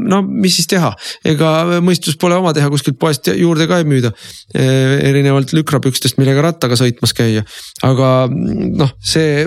[0.09, 0.91] no mis siis teha,
[1.29, 4.12] ega mõistus pole oma teha, kuskilt poest juurde ka ei müüda.
[4.57, 7.45] Äh, erinevalt lükrapükstest, millega rattaga sõitmas käia,
[7.85, 9.45] aga noh, see,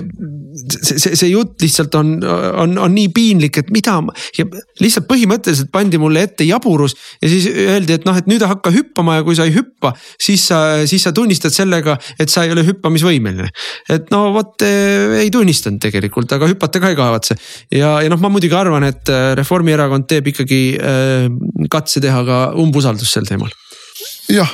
[0.78, 3.98] see, see, see jutt lihtsalt on, on, on nii piinlik, et mida
[4.38, 4.46] ja
[4.80, 9.18] lihtsalt põhimõtteliselt pandi mulle ette jaburus ja siis öeldi, et noh, et nüüd hakka hüppama
[9.18, 12.64] ja kui sa ei hüppa, siis sa, siis sa tunnistad sellega, et sa ei ole
[12.66, 13.50] hüppamisvõimeline.
[13.92, 17.36] et no vot ei tunnistanud tegelikult tegelikult, aga hüpata ka ei kavatse.
[17.70, 21.28] ja, ja noh, ma muidugi arvan, et äh, Reformierakond teeb ikkagi äh,
[21.70, 23.50] katse teha ka umbusaldust sel teemal.
[24.28, 24.50] jah,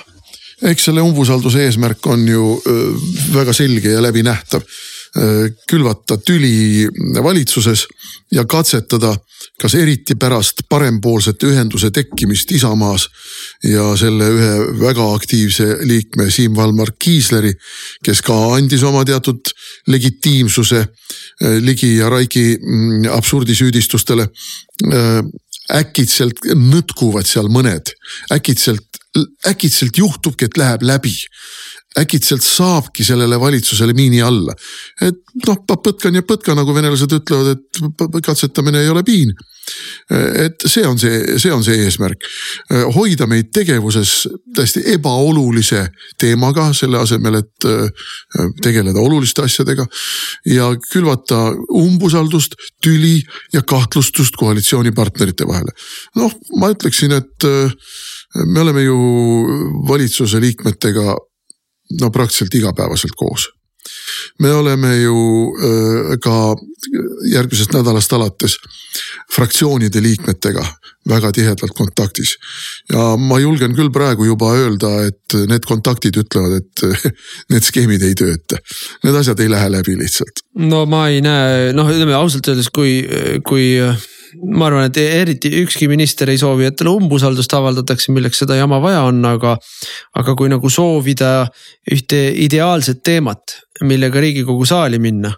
[0.62, 4.62] eks selle umbusalduse eesmärk on ju äh, väga selge ja läbinähtav
[5.68, 6.86] külvata tüli
[7.22, 7.86] valitsuses
[8.32, 9.14] ja katsetada
[9.58, 13.08] kas eriti pärast parempoolsete ühenduse tekkimist Isamaas
[13.66, 17.52] ja selle ühe väga aktiivse liikme Siim Valmar Kiisleri,
[18.04, 19.50] kes ka andis oma teatud
[19.90, 24.28] legitiimsuse äh, Ligi ja Raigi mm, absurdisüüdistustele.
[24.92, 25.20] Äh,
[25.68, 27.90] äkitselt nõtkuvad seal mõned,
[28.32, 28.86] äkitselt,
[29.48, 31.14] äkitselt juhtubki, et läheb läbi
[31.98, 34.54] äkitselt saabki sellele valitsusele miini alla.
[35.00, 39.32] et noh, põtkan ja põtka, nagu venelased ütlevad, et katsetamine ei ole piin.
[40.44, 42.24] et see on see, see on see eesmärk.
[42.94, 45.86] hoida meid tegevuses täiesti ebaolulise
[46.20, 47.68] teemaga, selle asemel, et
[48.62, 49.86] tegeleda oluliste asjadega.
[50.46, 55.72] ja külvata umbusaldust, tüli ja kahtlustust koalitsioonipartnerite vahele.
[56.16, 57.48] noh, ma ütleksin, et
[58.34, 58.98] me oleme ju
[59.88, 61.16] valitsuse liikmetega
[62.00, 63.48] no praktiliselt igapäevaselt koos.
[64.38, 65.16] me oleme ju
[66.22, 66.56] ka
[67.32, 68.58] järgmisest nädalast alates
[69.34, 70.64] fraktsioonide liikmetega
[71.08, 72.36] väga tihedalt kontaktis.
[72.92, 77.14] ja ma julgen küll praegu juba öelda, et need kontaktid ütlevad, et
[77.52, 78.60] need skeemid ei tööta.
[79.04, 80.44] Need asjad ei lähe läbi lihtsalt.
[80.68, 83.00] no ma ei näe, noh, ütleme ausalt öeldes, kui,
[83.48, 83.78] kui
[84.42, 88.80] ma arvan, et eriti ükski minister ei soovi, et talle umbusaldust avaldatakse, milleks seda jama
[88.82, 89.56] vaja on, aga.
[90.18, 91.48] aga kui nagu soovida
[91.92, 95.32] ühte ideaalset teemat, millega riigikogu saali minna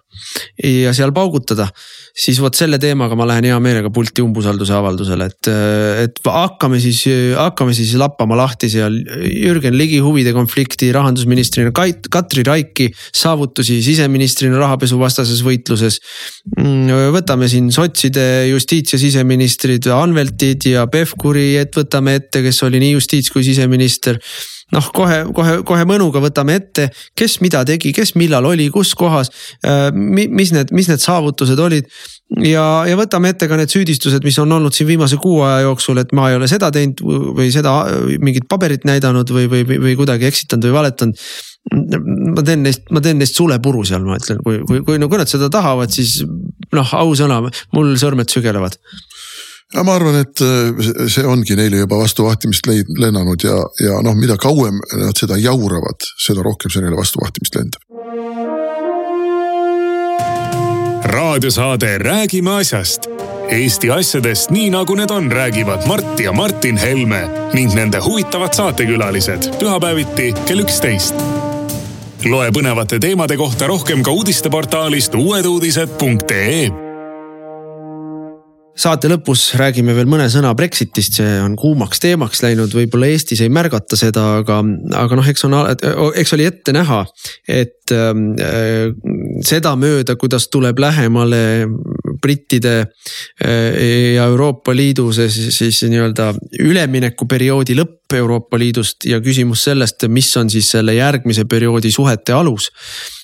[0.65, 1.69] ja seal paugutada
[2.17, 5.51] siis vot selle teemaga ma lähen hea meelega pulti umbusalduse avaldusele, et,
[6.05, 7.03] et hakkame siis,
[7.39, 8.99] hakkame siis lappama lahti seal
[9.31, 16.01] Jürgen Ligi huvide konflikti rahandusministrina, Katri Raiki saavutusi siseministrina rahapesuvastases võitluses.
[17.15, 22.97] Võtame siin sotside justiits- ja siseministrid Anveltid ja Pevkuri, et võtame ette, kes oli nii
[22.99, 24.19] justiits kui siseminister
[24.75, 29.33] noh, kohe, kohe, kohe mõnuga võtame ette, kes mida tegi, kes millal oli, kus kohas.
[29.67, 31.91] Äh, mis need, mis need saavutused olid.
[32.47, 35.99] Ja, ja võtame ette ka need süüdistused, mis on olnud siin viimase kuu aja jooksul,
[36.03, 37.75] et ma ei ole seda teinud või seda
[38.23, 41.27] mingit paberit näidanud või, või, või, kuidagi eksitanud või valetanud.
[42.37, 45.19] Ma teen neist, ma teen neist sulepuru seal, ma ütlen, kui, kui, kui, no kui
[45.21, 46.21] nad seda tahavad, siis
[46.73, 47.43] noh, ausõna,
[47.75, 48.79] mul sõrmed sügelevad
[49.75, 54.17] ja ma arvan, et äh, see ongi neile juba vastu vahtimist lennanud ja, ja noh,
[54.19, 57.87] mida kauem nad seda jauravad, seda rohkem see neile vastu vahtimist lendab.
[61.11, 63.07] raadiosaade Räägime asjast.
[63.49, 69.51] Eesti asjadest nii nagu need on, räägivad Mart ja Martin Helme ning nende huvitavad saatekülalised
[69.59, 71.15] pühapäeviti kell üksteist.
[72.25, 76.90] loe põnevate teemade kohta rohkem ka uudisteportaalist uueduudised.ee
[78.81, 83.53] saate lõpus räägime veel mõne sõna Brexitist, see on kuumaks teemaks läinud, võib-olla Eestis ei
[83.53, 84.61] märgata seda, aga,
[85.03, 85.57] aga noh, eks on,
[86.21, 87.03] eks oli ette näha,
[87.51, 88.93] et äh,
[89.47, 91.43] sedamööda, kuidas tuleb lähemale
[92.23, 99.65] brittide äh, ja Euroopa Liidu see siis, siis nii-öelda üleminekuperioodi lõpp Euroopa Liidust ja küsimus
[99.69, 102.71] sellest, mis on siis selle järgmise perioodi suhete alus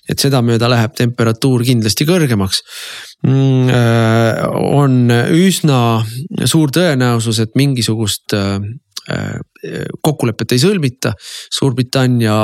[0.07, 2.63] et sedamööda läheb temperatuur kindlasti kõrgemaks.
[3.27, 5.81] Mm, äh, on üsna
[6.47, 8.61] suur tõenäosus, et mingisugust äh,
[10.03, 11.13] kokkulepet ei sõlmita.
[11.55, 12.35] Suurbritannia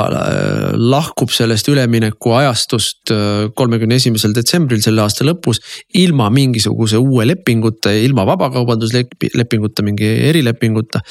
[0.79, 3.11] lahkub sellest ülemineku ajastust
[3.55, 5.59] kolmekümne esimesel detsembril selle aasta lõpus.
[5.93, 11.01] ilma mingisuguse uue lepinguta, ilma vabakaubanduslepinguta, mingi erilepinguta.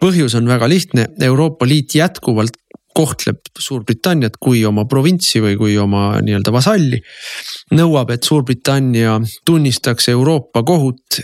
[0.00, 2.56] põhjus on väga lihtne, Euroopa Liit jätkuvalt
[2.96, 7.00] kohtleb Suurbritanniat kui oma provintsi või kui oma nii-öelda vasalli.
[7.76, 11.20] nõuab, et Suurbritannia tunnistaks Euroopa kohut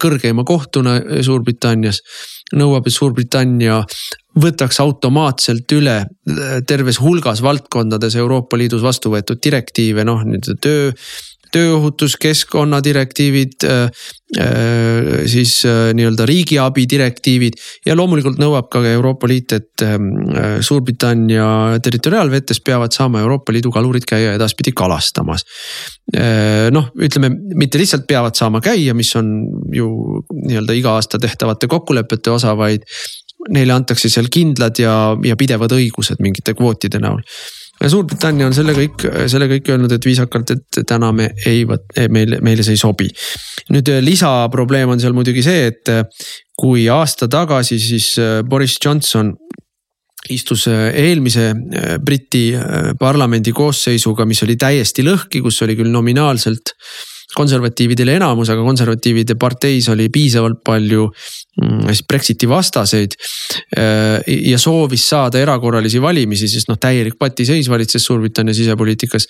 [0.00, 2.00] kõrgeima kohtuna Suurbritannias.
[2.56, 3.80] Nõuab, et Suurbritannia
[4.40, 10.92] võtaks automaatselt üle eh, terves hulgas valdkondades Euroopa Liidus vastu võetud direktiive, noh nüüd töö
[11.54, 13.90] tööohutuskeskkonna direktiivid, äh,
[14.38, 20.10] äh, siis äh, nii-öelda riigiabi direktiivid ja loomulikult nõuab ka Euroopa Liit, et ähm,
[20.64, 25.44] Suurbritannia territoriaalvetes peavad saama Euroopa Liidu kalurid käia edaspidi kalastamas.
[26.74, 29.28] noh, ütleme mitte lihtsalt peavad saama käia, mis on
[29.72, 29.88] ju
[30.34, 32.82] nii-öelda iga aasta tehtavate kokkulepete osa, vaid
[33.54, 34.94] neile antakse seal kindlad ja,
[35.24, 37.22] ja pidevad õigused mingite kvootide näol
[37.88, 42.40] Suurbritannia on selle kõik, selle kõik öelnud, et viisakalt, et täna me ei võt-, meile,
[42.44, 43.08] meile see ei sobi.
[43.72, 46.04] nüüd äh, lisaprobleem on seal muidugi see, et äh,
[46.60, 48.12] kui aasta tagasi siis
[48.44, 49.32] Boris Johnson
[50.28, 51.54] istus eelmise
[52.04, 52.50] Briti
[53.00, 56.74] parlamendi koosseisuga, mis oli täiesti lõhki, kus oli küll nominaalselt
[57.36, 63.16] konservatiividel enamus, aga konservatiivide parteis oli piisavalt palju mm, siis Brexiti vastaseid.
[63.76, 64.20] Äh,
[64.50, 69.28] ja soovis saada erakorralisi valimisi, sest noh, täielik patiseis valitses Suurbritannia sisepoliitikas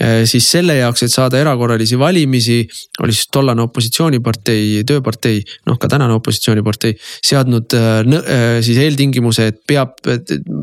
[0.00, 2.62] äh, siis selle jaoks, et saada erakorralisi valimisi,
[3.02, 9.98] oli siis tollane opositsioonipartei, tööpartei, noh ka tänane opositsioonipartei seadnud äh, siis eeltingimuse, et peab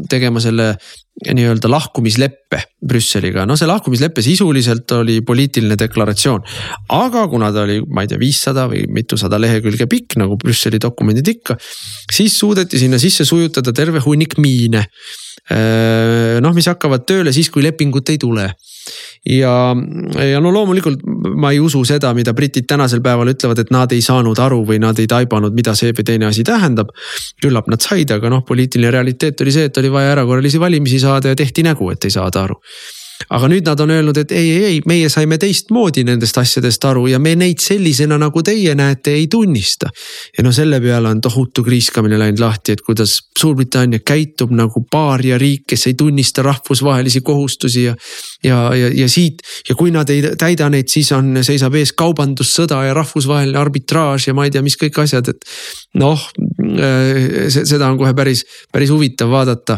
[0.10, 0.74] tegema selle
[1.22, 6.42] nii-öelda lahkumisleppe Brüsseliga, no see lahkumislepe sisuliselt oli poliitiline deklaratsioon.
[6.90, 11.30] aga kuna ta oli, ma ei tea, viissada või mitusada lehekülge pikk, nagu Brüsseli dokumendid
[11.36, 11.58] ikka.
[12.12, 14.86] siis suudeti sinna sisse sujutada terve hunnik miine.
[16.42, 18.50] noh, mis hakkavad tööle siis, kui lepingut ei tule
[19.30, 19.76] ja,
[20.32, 21.04] ja no loomulikult
[21.40, 24.82] ma ei usu seda, mida britid tänasel päeval ütlevad, et nad ei saanud aru või
[24.84, 26.92] nad ei taibanud, mida see või teine asi tähendab.
[27.44, 31.34] küllap nad said, aga noh, poliitiline realiteet oli see, et oli vaja erakorralisi valimisi saada
[31.34, 32.60] ja tehti nägu, et ei saada aru
[33.30, 37.08] aga nüüd nad on öelnud, et ei, ei, ei, meie saime teistmoodi nendest asjadest aru
[37.12, 39.90] ja me neid sellisena, nagu teie näete, ei tunnista.
[40.38, 45.66] ja no selle peale on tohutu kriiskamine läinud lahti, et kuidas Suurbritannia käitub nagu paariariik,
[45.68, 47.96] kes ei tunnista rahvusvahelisi kohustusi ja.
[48.44, 52.84] ja, ja, ja siit ja kui nad ei täida neid, siis on, seisab ees kaubandussõda
[52.88, 55.50] ja rahvusvaheline arbitraaž ja ma ei tea, mis kõik asjad, et
[56.00, 56.22] noh,
[57.54, 59.78] seda on kohe päris, päris huvitav vaadata.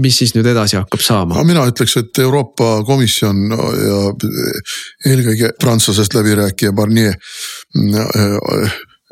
[0.00, 1.44] mis siis nüüd edasi hakkab saama?
[1.44, 4.00] mina ütleks, et Euroopa Komisjon ja
[5.10, 7.16] eelkõige prantslasest läbirääkija Barnier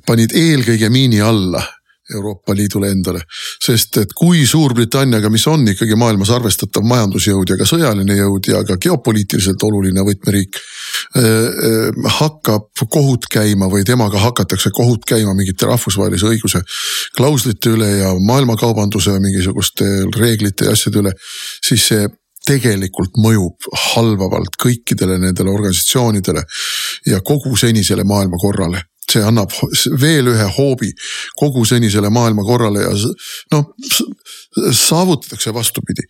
[0.07, 1.63] panid eelkõige miini alla
[2.15, 3.21] Euroopa Liidule endale.
[3.65, 8.63] sest et kui Suurbritanniaga, mis on ikkagi maailmas arvestatav majandusjõud ja ka sõjaline jõud ja
[8.65, 10.61] ka geopoliitiliselt oluline võtmeriik
[11.17, 11.25] äh,.
[11.25, 16.63] äh hakkab kohut käima või temaga hakatakse kohut käima mingite rahvusvahelise õiguse
[17.17, 19.85] klauslite üle ja maailmakaubanduse mingisuguste
[20.17, 21.13] reeglite ja asjade üle,
[21.65, 22.09] siis see
[22.49, 26.45] tegelikult mõjub halvavalt kõikidele nendele organisatsioonidele
[27.13, 29.53] ja kogu senisele maailmakorrale see annab
[30.01, 30.91] veel ühe hoobi
[31.39, 32.95] kogu senisele maailmakorrale ja
[33.55, 33.71] noh,
[34.75, 36.07] saavutatakse vastupidi.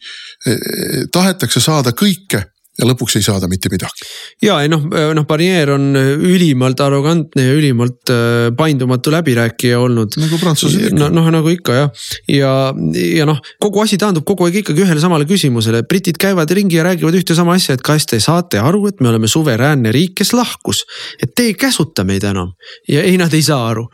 [0.47, 2.45] E, e, tahetakse saada kõike
[2.79, 4.07] ja lõpuks ei saada mitte midagi.
[4.45, 10.19] ja ei noh, noh Barnier on ülimalt arrogantne ja ülimalt äh, paindumatu läbirääkija olnud.
[10.23, 11.11] nagu prantslased ikka.
[11.15, 12.53] noh, nagu ikka jah, ja,
[12.95, 16.87] ja noh, kogu asi taandub kogu aeg ikkagi ühele samale küsimusele, britid käivad ringi ja
[16.87, 20.33] räägivad ühte sama asja, et kas te saate aru, et me oleme suveräänne riik, kes
[20.37, 20.85] lahkus.
[21.23, 22.55] et te ei käsuta meid enam
[22.89, 23.89] ja ei, nad ei saa aru.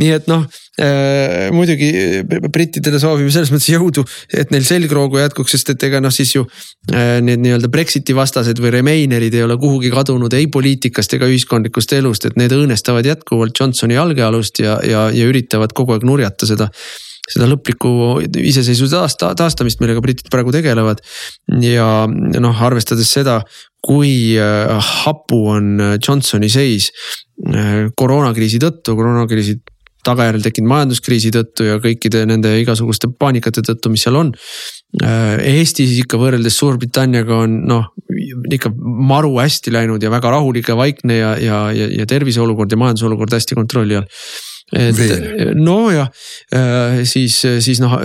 [0.00, 0.48] nii et noh
[1.52, 1.90] muidugi
[2.24, 6.46] brittidele soovime selles mõttes jõudu, et neil selgroogu jätkuks, sest et ega noh, siis ju
[6.46, 11.92] äh, need nii-öelda Brexiti vastased või Remainerid ei ole kuhugi kadunud ei poliitikast ega ühiskondlikust
[11.98, 16.70] elust, et need õõnestavad jätkuvalt Johnsoni jalgealust ja, ja, ja üritavad kogu aeg nurjata seda
[17.30, 17.90] seda lõplikku
[18.42, 21.02] iseseisvuse taasta, taastamist, millega britid praegu tegelevad.
[21.62, 23.40] ja noh, arvestades seda,
[23.84, 26.90] kui äh, hapu on Johnsoni seis
[27.46, 29.60] äh, koroonakriisi tõttu, koroonakriisi
[30.06, 34.32] tagajärjel tekkinud majanduskriisi tõttu ja kõikide nende igasuguste paanikate tõttu, mis seal on.
[35.02, 37.90] Äh, Eestis ikka võrreldes Suurbritanniaga on noh,
[38.50, 42.72] ikka maru hästi läinud ja väga rahulik ja vaikne ja, ja, ja, ja tervise olukord
[42.72, 44.08] ja majanduse olukord hästi kontrolli all
[44.76, 46.10] et nojah,
[46.54, 47.96] äh, siis, siis noh,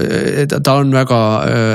[0.56, 1.20] ta on väga,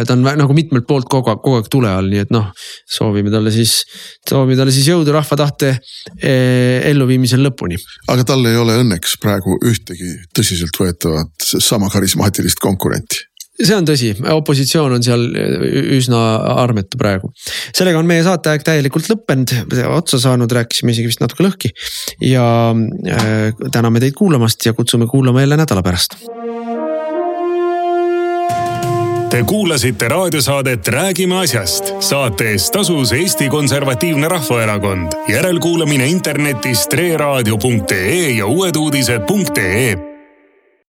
[0.08, 2.50] ta on nagu mitmelt poolt kogu aeg, kogu aeg tule all, nii et noh.
[2.90, 3.80] soovime talle siis,
[4.28, 5.76] soovime talle siis jõudu rahva tahte
[6.20, 7.78] elluviimisel lõpuni.
[8.10, 13.29] aga tal ei ole õnneks praegu ühtegi tõsiseltvõetavat sama karismaatilist konkurenti
[13.60, 15.26] see on tõsi, opositsioon on seal
[15.98, 16.20] üsna
[16.62, 17.32] armetu praegu.
[17.76, 19.54] sellega on meie saateaeg täielikult lõppenud,
[19.90, 21.72] otsa saanud, rääkisime isegi vist natuke lõhki.
[22.24, 26.18] ja äh, täname teid kuulamast ja kutsume kuulama jälle nädala pärast.
[29.30, 31.94] Te kuulasite raadiosaadet Räägime asjast.
[32.00, 35.12] saate eest tasus Eesti Konservatiivne Rahvaerakond.
[35.28, 40.09] järelkuulamine internetis treeraadio.ee ja uueduudised.ee